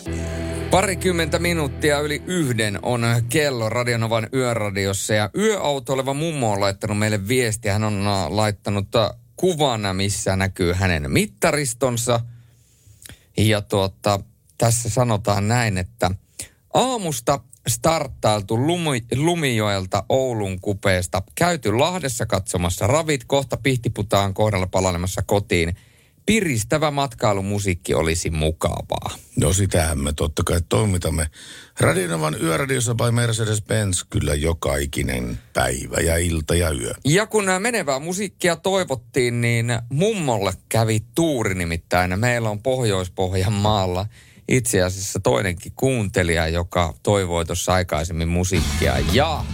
[0.70, 7.72] Parikymmentä minuuttia yli yhden on kello Radionovan yöradiossa ja yöautoileva mummo on laittanut meille viestiä.
[7.72, 12.20] Hän on äh, laittanut äh, kuvan, missä näkyy hänen mittaristonsa.
[13.36, 14.20] Ja tuota,
[14.58, 16.10] tässä sanotaan näin, että
[16.74, 25.76] aamusta starttailtu Lumi, Lumijoelta Oulun kupeesta, käyty Lahdessa katsomassa ravit, kohta Pihtiputaan kohdalla palanemassa kotiin.
[26.30, 29.10] Piristävä matkailumusiikki olisi mukavaa.
[29.36, 31.26] No sitähän me totta kai toimitamme.
[31.80, 36.94] Radionovan yöradiossa by Mercedes-Benz kyllä joka ikinen päivä ja ilta ja yö.
[37.04, 42.18] Ja kun nämä menevää musiikkia toivottiin, niin mummolle kävi tuuri nimittäin.
[42.18, 44.06] Meillä on Pohjois-Pohjan maalla
[44.48, 48.94] itse asiassa toinenkin kuuntelija, joka toivoi tuossa aikaisemmin musiikkia.
[49.12, 49.44] Ja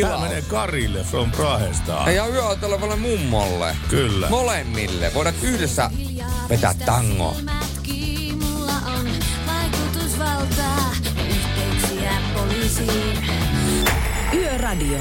[0.00, 2.10] Tämä menee Karille from Prahesta.
[2.10, 3.76] ja yöautoilevalle mummolle.
[3.88, 4.28] Kyllä.
[4.28, 5.10] Molemmille.
[5.14, 5.90] Voidaan yhdessä
[6.48, 7.34] vetää tangoa.
[8.42, 9.08] Mulla on
[9.46, 10.90] vaikutusvaltaa,
[11.28, 13.18] yhteyksiä poliisiin.
[14.34, 14.98] Yöradio.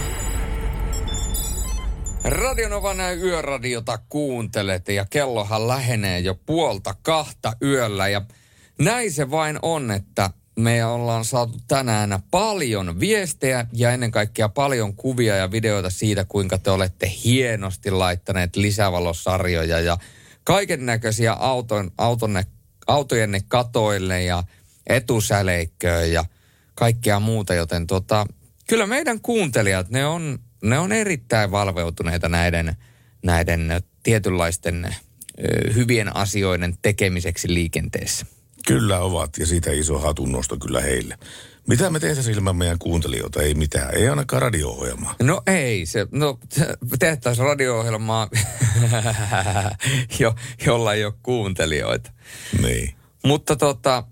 [2.24, 8.22] Radionovan yöradiota kuuntelet ja kellohan lähenee jo puolta kahta yöllä ja
[8.80, 14.96] näin se vain on, että me ollaan saatu tänään paljon viestejä ja ennen kaikkea paljon
[14.96, 19.98] kuvia ja videoita siitä, kuinka te olette hienosti laittaneet lisävalosarjoja ja
[20.44, 22.46] kaiken näköisiä auton, autonne,
[22.88, 24.44] autojenne katoille ja
[24.88, 26.26] etusäleikköön ja
[26.76, 28.26] kaikkea muuta, joten tota,
[28.68, 32.76] kyllä meidän kuuntelijat, ne on, ne on erittäin valveutuneita näiden,
[33.24, 34.96] näiden tietynlaisten
[35.76, 38.26] hyvien asioiden tekemiseksi liikenteessä.
[38.68, 41.18] Kyllä ovat ja siitä iso hatunnosto kyllä heille.
[41.68, 43.42] Mitä me tehtäisiin ilman meidän kuuntelijoita?
[43.42, 43.96] Ei mitään.
[43.96, 45.16] Ei ainakaan radio-ohjelmaa.
[45.22, 46.40] No ei, se, no
[47.00, 48.30] tehtäisiin radio-ohjelmaa,
[50.20, 50.36] jo,
[50.66, 52.12] jolla ei ole kuuntelijoita.
[52.62, 52.96] Niin.
[53.26, 54.04] Mutta tota,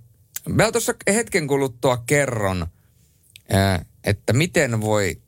[0.50, 2.68] mä tuossa hetken kuluttua kerron,
[4.04, 5.22] että miten voi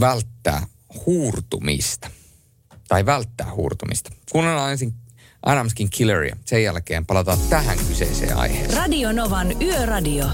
[0.00, 0.66] välttää
[1.06, 2.10] huurtumista.
[2.88, 4.10] Tai välttää huurtumista.
[4.32, 4.94] Kuunnellaan ensin
[5.46, 6.36] Adamskin Killeria.
[6.44, 8.76] Sen jälkeen palataan tähän kyseiseen aiheeseen.
[8.76, 10.26] Radio Novan Yöradio.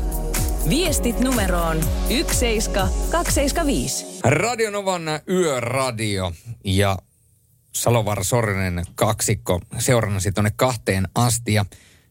[0.69, 4.07] Viestit numeroon 17275.
[4.25, 6.33] Radionovan yöradio
[6.65, 6.99] ja
[7.73, 11.55] Salovaara Sorinen kaksikko seurannasi tuonne kahteen asti.
[11.55, 11.65] Ja,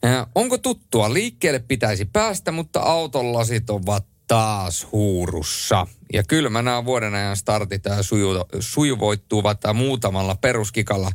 [0.04, 1.14] ää, onko tuttua?
[1.14, 5.88] Liikkeelle pitäisi päästä, mutta auton lasit ovat taas huurussa.
[6.14, 8.30] Ja kylmänä vuoden ajan startit suju,
[8.60, 11.12] sujuvoittuvat muutamalla peruskikalla.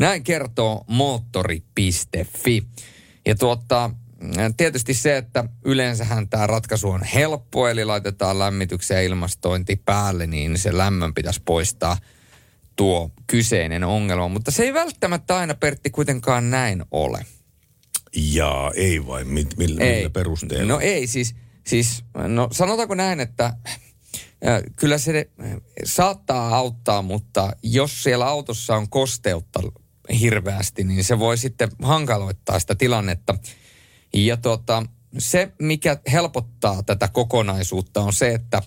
[0.00, 2.66] Näin kertoo moottori.fi.
[3.26, 3.90] Ja tuota,
[4.56, 10.58] tietysti se, että yleensähän tämä ratkaisu on helppo, eli laitetaan lämmityksen ja ilmastointi päälle, niin
[10.58, 11.96] se lämmön pitäisi poistaa
[12.76, 14.28] tuo kyseinen ongelma.
[14.28, 17.26] Mutta se ei välttämättä aina, Pertti, kuitenkaan näin ole.
[18.16, 19.96] Ja ei vain, mit, millä, Ei.
[19.96, 20.72] millä perusteella?
[20.72, 21.34] No ei, siis,
[21.66, 28.76] siis no sanotaanko näin, että äh, kyllä se äh, saattaa auttaa, mutta jos siellä autossa
[28.76, 29.60] on kosteutta
[30.20, 33.34] hirveästi, niin se voi sitten hankaloittaa sitä tilannetta.
[34.14, 34.86] Ja tota,
[35.18, 38.62] se, mikä helpottaa tätä kokonaisuutta, on se, että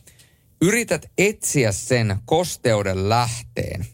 [0.62, 3.86] yrität etsiä sen kosteuden lähteen.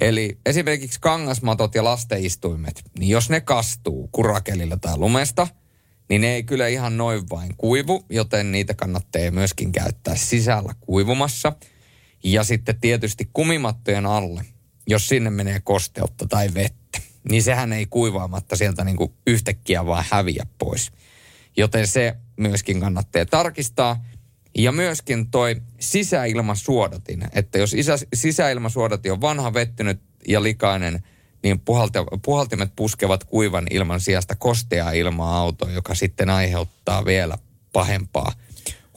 [0.00, 5.48] Eli esimerkiksi kangasmatot ja lasteistuimet, niin jos ne kastuu kurakelilla tai lumesta,
[6.08, 11.52] niin ne ei kyllä ihan noin vain kuivu, joten niitä kannattaa myöskin käyttää sisällä kuivumassa.
[12.24, 14.44] Ja sitten tietysti kumimattojen alle,
[14.86, 17.00] jos sinne menee kosteutta tai vettä,
[17.30, 20.92] niin sehän ei kuivaamatta sieltä niin kuin yhtäkkiä vaan häviä pois.
[21.56, 24.04] Joten se myöskin kannattaa tarkistaa.
[24.54, 31.04] Ja myöskin toi sisäilmasuodatin, että jos isä, sisäilmasuodatin on vanha, vettynyt ja likainen,
[31.42, 37.38] niin puhalti, puhaltimet puskevat kuivan ilman sijasta kosteaa ilmaa autoon, joka sitten aiheuttaa vielä
[37.72, 38.32] pahempaa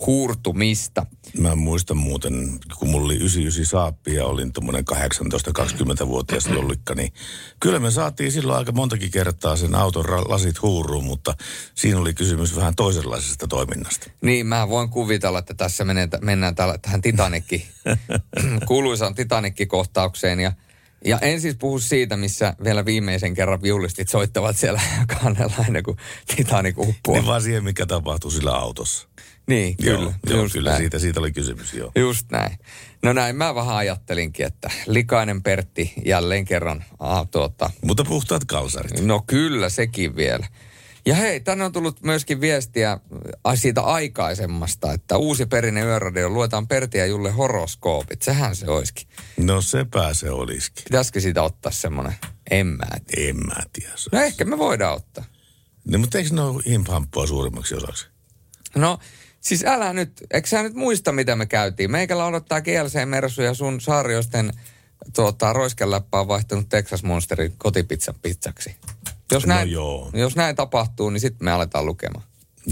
[0.06, 1.06] huurtumista.
[1.38, 7.14] Mä muistan muuten, kun mulla oli 99 saappi ja olin tuommoinen 18-20-vuotias lollikka, niin
[7.60, 11.34] kyllä me saatiin silloin aika montakin kertaa sen auton lasit huuruun, mutta
[11.76, 14.10] siinä oli kysymys vähän toisenlaisesta toiminnasta.
[14.22, 17.68] Niin, mä voin kuvitella, että tässä menee, mennään tällä, tähän Titanikki,
[18.68, 20.52] kuuluisaan Titanikki-kohtaukseen ja
[21.06, 24.82] ja en siis puhu siitä, missä vielä viimeisen kerran viulistit soittavat siellä
[25.22, 25.98] kannella ennen kuin
[26.36, 27.18] Titanic uppoaa.
[27.18, 29.08] Niin vaan siihen, mikä tapahtuu sillä autossa.
[29.48, 30.14] Niin, Joo, kyllä.
[30.30, 31.92] joo, kyllä siitä, siitä oli kysymys, joo.
[31.96, 32.58] Just näin.
[33.04, 36.84] No näin mä vähän ajattelinkin, että likainen Pertti jälleen kerran.
[37.00, 37.70] Ah, tuota.
[37.82, 39.00] Mutta puhtaat kalsarit.
[39.02, 40.48] No kyllä, sekin vielä.
[41.06, 43.00] Ja hei, tänne on tullut myöskin viestiä
[43.56, 48.22] siitä aikaisemmasta, että uusi perinne yöradio luetaan Pertti ja Julle horoskoopit.
[48.22, 49.08] Sehän se olisikin.
[49.38, 50.84] No sepä se olisikin.
[50.84, 52.14] Pitäisikö siitä ottaa semmoinen?
[52.52, 53.30] En mä tiedä.
[53.30, 53.94] En mä tiedä.
[54.12, 55.26] No ehkä me voidaan ottaa.
[55.88, 58.08] No mutta eikö ne ole himphamppua suurimmaksi osaksi?
[58.76, 59.00] No
[59.44, 61.92] Siis älä nyt, eikö sä nyt muista, mitä me käytiin?
[61.92, 64.52] Meikällä odottaa GLC Mersu ja sun saariosten
[65.16, 68.76] tuota, roiskeläppä on vaihtunut Texas Monsterin kotipizzan pizzaksi.
[69.32, 70.10] Jos No näin, joo.
[70.14, 72.26] jos näin tapahtuu, niin sitten me aletaan lukemaan.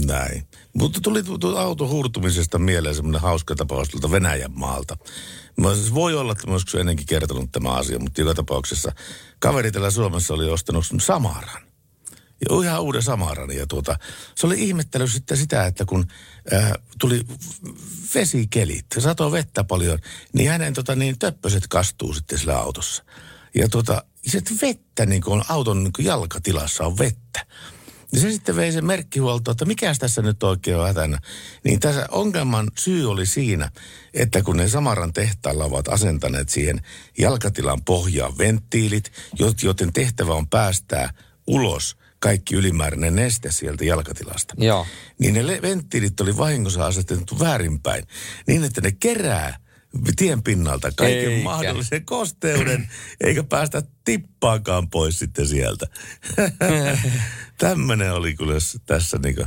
[0.06, 0.46] Näin.
[0.72, 4.96] Mutta tuli tuota auton hurtumisesta mieleen semmoinen hauska tapaus tuolta Venäjän maalta.
[5.56, 8.92] Mä siis voi olla, että mä ennenkin kertonut tämä asia, mutta joka tapauksessa
[9.38, 11.71] kaveri täällä Suomessa oli ostanut Samaran.
[12.64, 13.50] Ihan uuden Samaran.
[13.50, 13.98] Ja tuota,
[14.34, 16.06] se oli ihmettänyt sitten sitä, että kun
[16.52, 17.22] äh, tuli
[18.14, 19.98] vesikelit, satoi vettä paljon,
[20.32, 23.04] niin hänen tota, niin, töppöset kastuu sitten sillä autossa.
[23.54, 27.46] Ja tuota, se vettä niin kuin on auton niin kuin jalkatilassa on vettä.
[28.12, 31.18] Ja se sitten vei sen merkkihuolto, että mikä tässä nyt oikein on hätänä.
[31.64, 33.70] Niin tässä ongelman syy oli siinä,
[34.14, 36.82] että kun ne Samaran tehtailla ovat asentaneet siihen
[37.18, 41.14] jalkatilan pohjaan venttiilit, jo- joten tehtävä on päästää
[41.46, 44.54] ulos kaikki ylimääräinen neste sieltä jalkatilasta.
[44.58, 44.86] Joo.
[45.18, 48.04] Niin ne venttiilit oli vahingossa asetettu väärinpäin,
[48.46, 49.56] niin että ne kerää
[50.16, 51.44] tien pinnalta kaiken Eikä.
[51.44, 55.86] mahdollisen kosteuden, eikä päästä tippaakaan pois sitten sieltä.
[57.58, 58.54] Tämmöinen oli kyllä
[58.86, 59.44] tässä niinku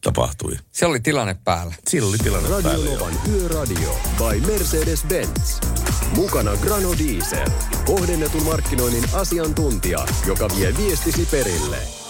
[0.00, 0.56] tapahtui.
[0.72, 1.74] Se oli tilanne päällä.
[1.88, 2.86] Sillä oli tilanne Radio päällä.
[2.86, 2.98] joo.
[2.98, 5.66] Novan Yöradio by Mercedes-Benz.
[6.16, 7.50] Mukana Grano Diesel.
[7.84, 12.03] Kohdennetun markkinoinnin asiantuntija, joka vie viestisi perille.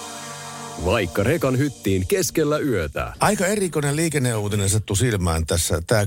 [0.85, 3.13] Vaikka rekan hyttiin keskellä yötä.
[3.21, 5.83] Aika erikoinen liikenneuutinen sattui silmään tässä.
[5.87, 6.07] Tämä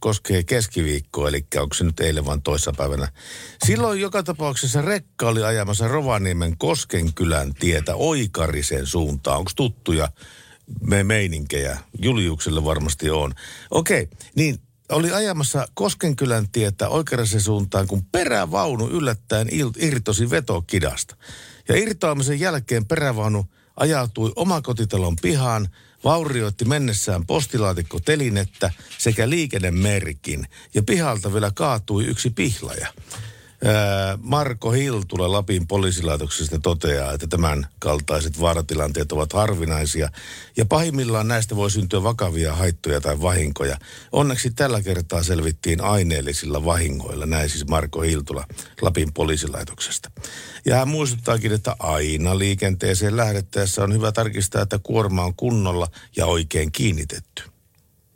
[0.00, 3.08] koskee keskiviikkoa, eli onko se nyt eilen vaan toissapäivänä.
[3.66, 9.38] Silloin joka tapauksessa rekka oli ajamassa Rovaniemen Koskenkylän tietä Oikarisen suuntaan.
[9.38, 10.08] Onko tuttuja
[10.80, 11.78] me meininkejä?
[12.02, 13.32] Juliukselle varmasti on.
[13.70, 14.58] Okei, niin
[14.88, 19.48] oli ajamassa Koskenkylän tietä Oikarisen suuntaan, kun perävaunu yllättäen
[19.78, 21.16] irtosi vetokidasta.
[21.68, 23.46] Ja irtoamisen jälkeen perävaunu
[23.76, 25.68] ajautui omakotitalon pihaan,
[26.04, 30.48] vaurioitti mennessään postilaatikko telinettä sekä liikennemerkin.
[30.74, 32.88] Ja pihalta vielä kaatui yksi pihlaja.
[34.22, 40.08] Marko Hiltula Lapin poliisilaitoksesta toteaa, että tämän kaltaiset vaaratilanteet ovat harvinaisia
[40.56, 43.76] ja pahimmillaan näistä voi syntyä vakavia haittoja tai vahinkoja.
[44.12, 48.44] Onneksi tällä kertaa selvittiin aineellisilla vahingoilla, näin siis Marko Hiltula
[48.82, 50.10] Lapin poliisilaitoksesta.
[50.64, 56.26] Ja hän muistuttaakin, että aina liikenteeseen lähdettäessä on hyvä tarkistaa, että kuorma on kunnolla ja
[56.26, 57.42] oikein kiinnitetty.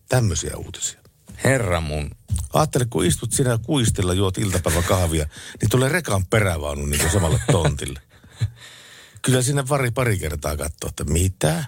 [0.09, 1.01] Tämmöisiä uutisia.
[1.45, 2.11] Herra mun.
[2.53, 5.27] Ajattele, kun istut siinä kuistilla, juot iltapäivä kahvia,
[5.61, 8.01] niin tulee rekan perävaunu niin kuin samalle tontille.
[9.23, 11.65] Kyllä siinä pari, pari kertaa katsoa, että mitä?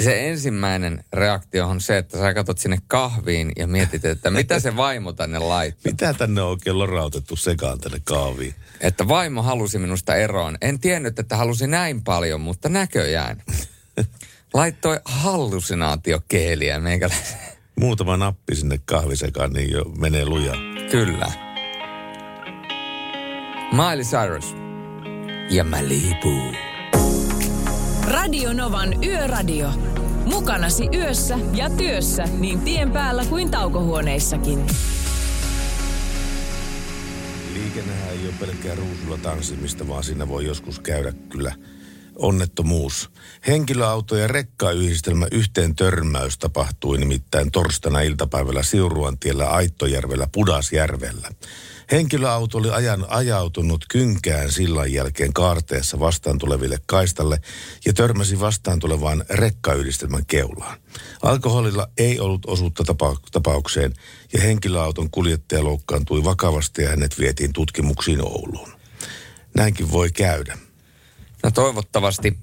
[0.00, 4.76] Se ensimmäinen reaktio on se, että sä katsot sinne kahviin ja mietit, että mitä se
[4.76, 5.92] vaimo tänne laittaa.
[5.92, 8.54] Mitä tänne on oikein lorautettu sekaan tänne kaaviin?
[8.80, 10.58] Että vaimo halusi minusta eroon.
[10.60, 13.42] En tiennyt, että halusi näin paljon, mutta näköjään.
[14.54, 17.53] Laittoi hallusinaatiokeeliä meikäläisen.
[17.80, 20.56] Muutama nappi sinne kahvisekaan, niin jo menee lujaa.
[20.90, 21.32] Kyllä.
[23.72, 24.54] Miley Cyrus.
[25.50, 26.54] Ja Malibu.
[28.08, 29.68] Radio Novan Yöradio.
[30.24, 34.66] Mukanasi yössä ja työssä niin tien päällä kuin taukohuoneissakin.
[37.52, 41.52] Liikennehän ei ole pelkkää ruusulla tanssimista, vaan siinä voi joskus käydä kyllä
[42.16, 43.10] onnettomuus.
[43.46, 51.28] Henkilöauto- ja rekkayhdistelmä yhteen törmäys tapahtui nimittäin torstaina iltapäivällä Siuruantiellä Aittojärvellä Pudasjärvellä.
[51.90, 57.40] Henkilöauto oli ajan ajautunut kynkään sillan jälkeen kaarteessa vastaan tuleville kaistalle
[57.86, 60.78] ja törmäsi vastaan tulevaan rekkayhdistelmän keulaan.
[61.22, 63.92] Alkoholilla ei ollut osuutta tapa- tapaukseen
[64.32, 68.72] ja henkilöauton kuljettaja loukkaantui vakavasti ja hänet vietiin tutkimuksiin Ouluun.
[69.54, 70.58] Näinkin voi käydä.
[71.44, 72.38] No toivottavasti,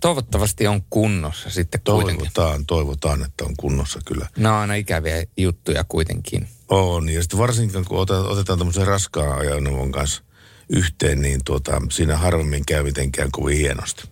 [0.00, 2.30] toivottavasti on kunnossa sitten kuitenkin.
[2.34, 4.28] Toivotaan, toivotaan, että on kunnossa kyllä.
[4.36, 6.48] Nämä on aina ikäviä juttuja kuitenkin.
[6.68, 10.22] On, ja sitten varsinkin kun otetaan, otetaan tämmöisen raskaan ajoneuvon kanssa
[10.68, 14.02] yhteen, niin tuota, siinä harvemmin käy mitenkään kovin hienosti.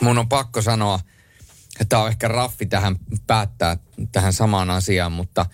[0.00, 1.00] Mun on pakko sanoa,
[1.80, 3.76] että tämä on ehkä raffi tähän päättää
[4.12, 5.46] tähän samaan asiaan, mutta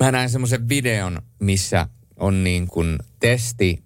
[0.00, 3.82] mä näin semmoisen videon, missä on niin kuin testi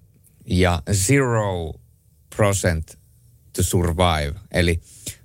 [0.46, 1.81] ja zero
[2.36, 2.98] percent
[3.52, 4.80] to survive, eli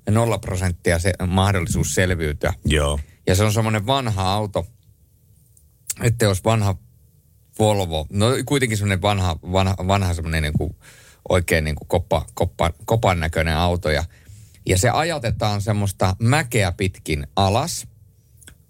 [0.09, 2.53] nolla prosenttia se mahdollisuus selviytyä.
[2.65, 2.99] Joo.
[3.27, 4.67] Ja se on semmoinen vanha auto,
[6.03, 6.75] että jos vanha
[7.59, 10.75] Volvo, no kuitenkin semmoinen vanha, vanha, vanha semmoinen niin kuin
[11.29, 14.03] oikein niin kuin koppa, koppa, kopan näköinen auto ja,
[14.65, 17.87] ja se ajatetaan semmoista mäkeä pitkin alas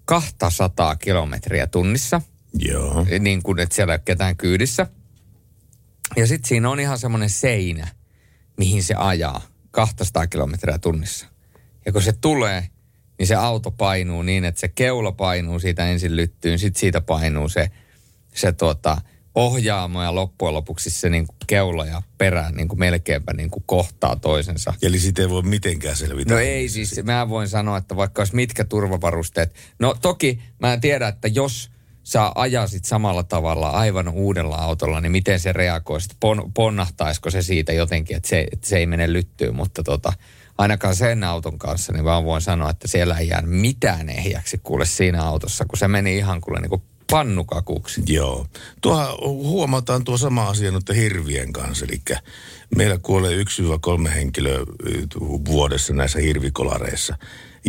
[0.04, 2.20] 200 kilometriä tunnissa.
[2.54, 3.06] Joo.
[3.18, 4.86] Niin kuin, että siellä ei ole ketään kyydissä.
[6.16, 7.88] Ja sitten siinä on ihan semmoinen seinä,
[8.58, 11.26] mihin se ajaa 200 kilometriä tunnissa.
[11.86, 12.68] Ja kun se tulee,
[13.18, 17.48] niin se auto painuu niin, että se keula painuu siitä ensin lyttyyn, sitten siitä painuu
[17.48, 17.70] se,
[18.34, 19.00] se tuota,
[19.34, 23.62] ohjaamo ja loppujen lopuksi se niin kuin keula ja perä niin kuin melkeinpä niin kuin
[23.66, 24.74] kohtaa toisensa.
[24.82, 26.34] Eli siitä ei voi mitenkään selvitä.
[26.34, 29.54] No ei siis, mä voin sanoa, että vaikka olisi mitkä turvavarusteet.
[29.78, 31.70] No toki mä en tiedä, että jos
[32.08, 37.72] sä ajasit samalla tavalla aivan uudella autolla, niin miten se reagoi, pon, ponnahtaisiko se siitä
[37.72, 40.12] jotenkin, että se, että se ei mene lyttyyn, mutta tota,
[40.58, 44.86] ainakaan sen auton kanssa, niin vaan voin sanoa, että siellä ei jää mitään ehjäksi kuule
[44.86, 48.02] siinä autossa, kun se meni ihan kuule niin kuin pannukakuksi.
[48.06, 48.46] Joo.
[48.80, 51.86] Tuohan huomataan tuo sama asia noiden hirvien kanssa.
[51.88, 52.00] Eli
[52.76, 53.42] meillä kuolee
[54.06, 54.58] 1-3 henkilöä
[55.44, 57.16] vuodessa näissä hirvikolareissa.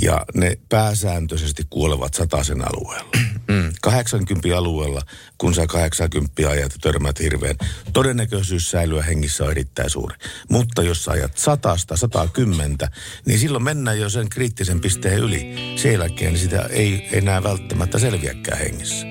[0.02, 3.10] Ja ne pääsääntöisesti kuolevat sataisen alueella.
[3.48, 3.74] Mm.
[3.82, 5.02] 80 alueella,
[5.38, 7.56] kun sä 80 ajat ja törmät hirveän,
[7.94, 10.16] todennäköisyys säilyä hengissä on erittäin suuri.
[10.50, 12.78] Mutta jos sä ajat 100, 110,
[13.26, 15.56] niin silloin mennään jo sen kriittisen pisteen yli.
[15.76, 19.06] Sen jälkeen sitä ei enää välttämättä selviäkään hengissä.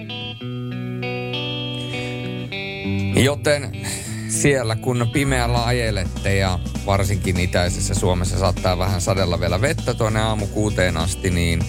[3.16, 3.86] Joten
[4.42, 10.46] siellä kun pimeällä ajelette ja varsinkin itäisessä Suomessa saattaa vähän sadella vielä vettä tuonne aamu
[10.46, 11.60] kuuteen asti, niin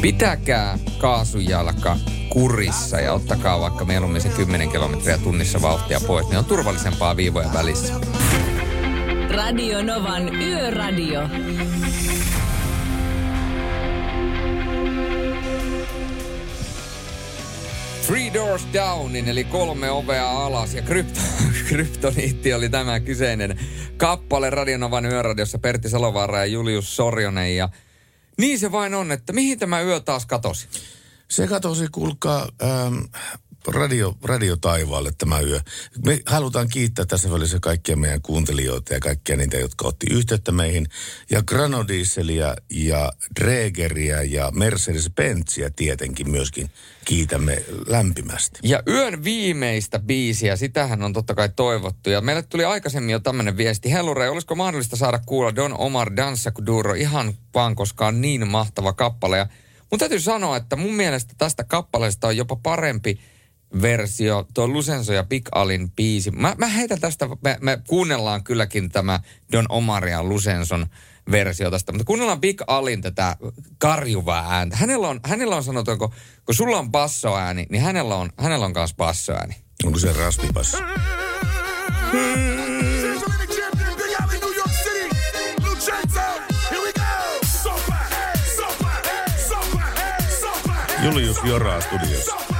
[0.00, 1.96] pitäkää kaasujalka
[2.28, 7.52] kurissa ja ottakaa vaikka mieluummin se 10 kilometriä tunnissa vauhtia pois, niin on turvallisempaa viivoja
[7.52, 7.94] välissä.
[9.30, 11.20] Radio Novan Yöradio.
[18.06, 20.74] Three Doors Downin, eli kolme ovea alas.
[20.74, 21.20] Ja krypto,
[21.68, 23.60] kryptoniitti oli tämä kyseinen
[23.96, 27.56] kappale Radionovan yöradiossa Pertti Salovaara ja Julius Sorjonen.
[27.56, 27.68] Ja
[28.38, 30.68] niin se vain on, että mihin tämä yö taas katosi?
[31.28, 32.98] Se katosi, kuulkaa, ähm,
[33.66, 35.60] radio, radio taivaalle tämä yö.
[36.06, 40.86] Me halutaan kiittää tässä välissä kaikkia meidän kuuntelijoita ja kaikkia niitä, jotka otti yhteyttä meihin.
[41.30, 46.70] Ja Granodieselia ja Dregeria ja Mercedes-Benzia tietenkin myöskin
[47.04, 48.60] kiitämme lämpimästi.
[48.62, 52.10] Ja yön viimeistä biisiä, sitähän on totta kai toivottu.
[52.10, 53.92] Ja meille tuli aikaisemmin jo tämmöinen viesti.
[53.92, 58.92] Hellure, olisiko mahdollista saada kuulla Don Omar Dansa Kuduro ihan vaan, koska on niin mahtava
[58.92, 59.38] kappale.
[59.38, 59.46] Ja
[59.90, 63.20] mun täytyy sanoa, että mun mielestä tästä kappaleesta on jopa parempi
[63.82, 66.30] versio, tuo Lusenso ja Big Alin biisi.
[66.30, 69.20] Mä, mä heitän tästä, me, me kuunnellaan kylläkin tämä
[69.52, 70.86] Don Omar ja Lusenson
[71.30, 73.36] versio tästä, mutta kuunnellaan Big Alin tätä
[73.78, 74.76] karjuvaa ääntä.
[74.76, 76.12] Hänellä on, hänellä on sanottu, kun,
[76.46, 79.56] kun sulla on bassoääni, niin hänellä on, hänellä on myös bassoääni.
[79.84, 80.78] Onko se raspibasso?
[91.02, 92.51] Julius Joraa studiossa.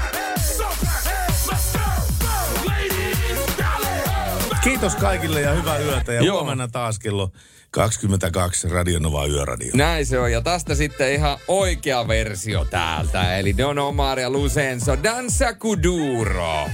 [4.63, 6.13] Kiitos kaikille ja hyvää yötä.
[6.13, 6.37] Ja Joo.
[6.37, 7.31] huomenna taas kello
[7.71, 9.71] 22 Radionova Yöradio.
[9.75, 10.33] Näin se on.
[10.33, 13.39] Ja tästä sitten ihan oikea versio täältä.
[13.39, 16.71] Eli Don Omar ja Lucenzo Danza Kuduro.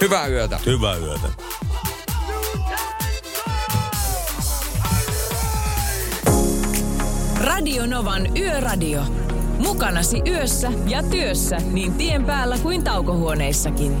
[0.00, 0.60] Hyvää yötä.
[0.66, 1.28] Hyvää yötä.
[7.40, 9.02] Radio Novan Yöradio.
[9.58, 14.00] Mukanasi yössä ja työssä niin tien päällä kuin taukohuoneissakin.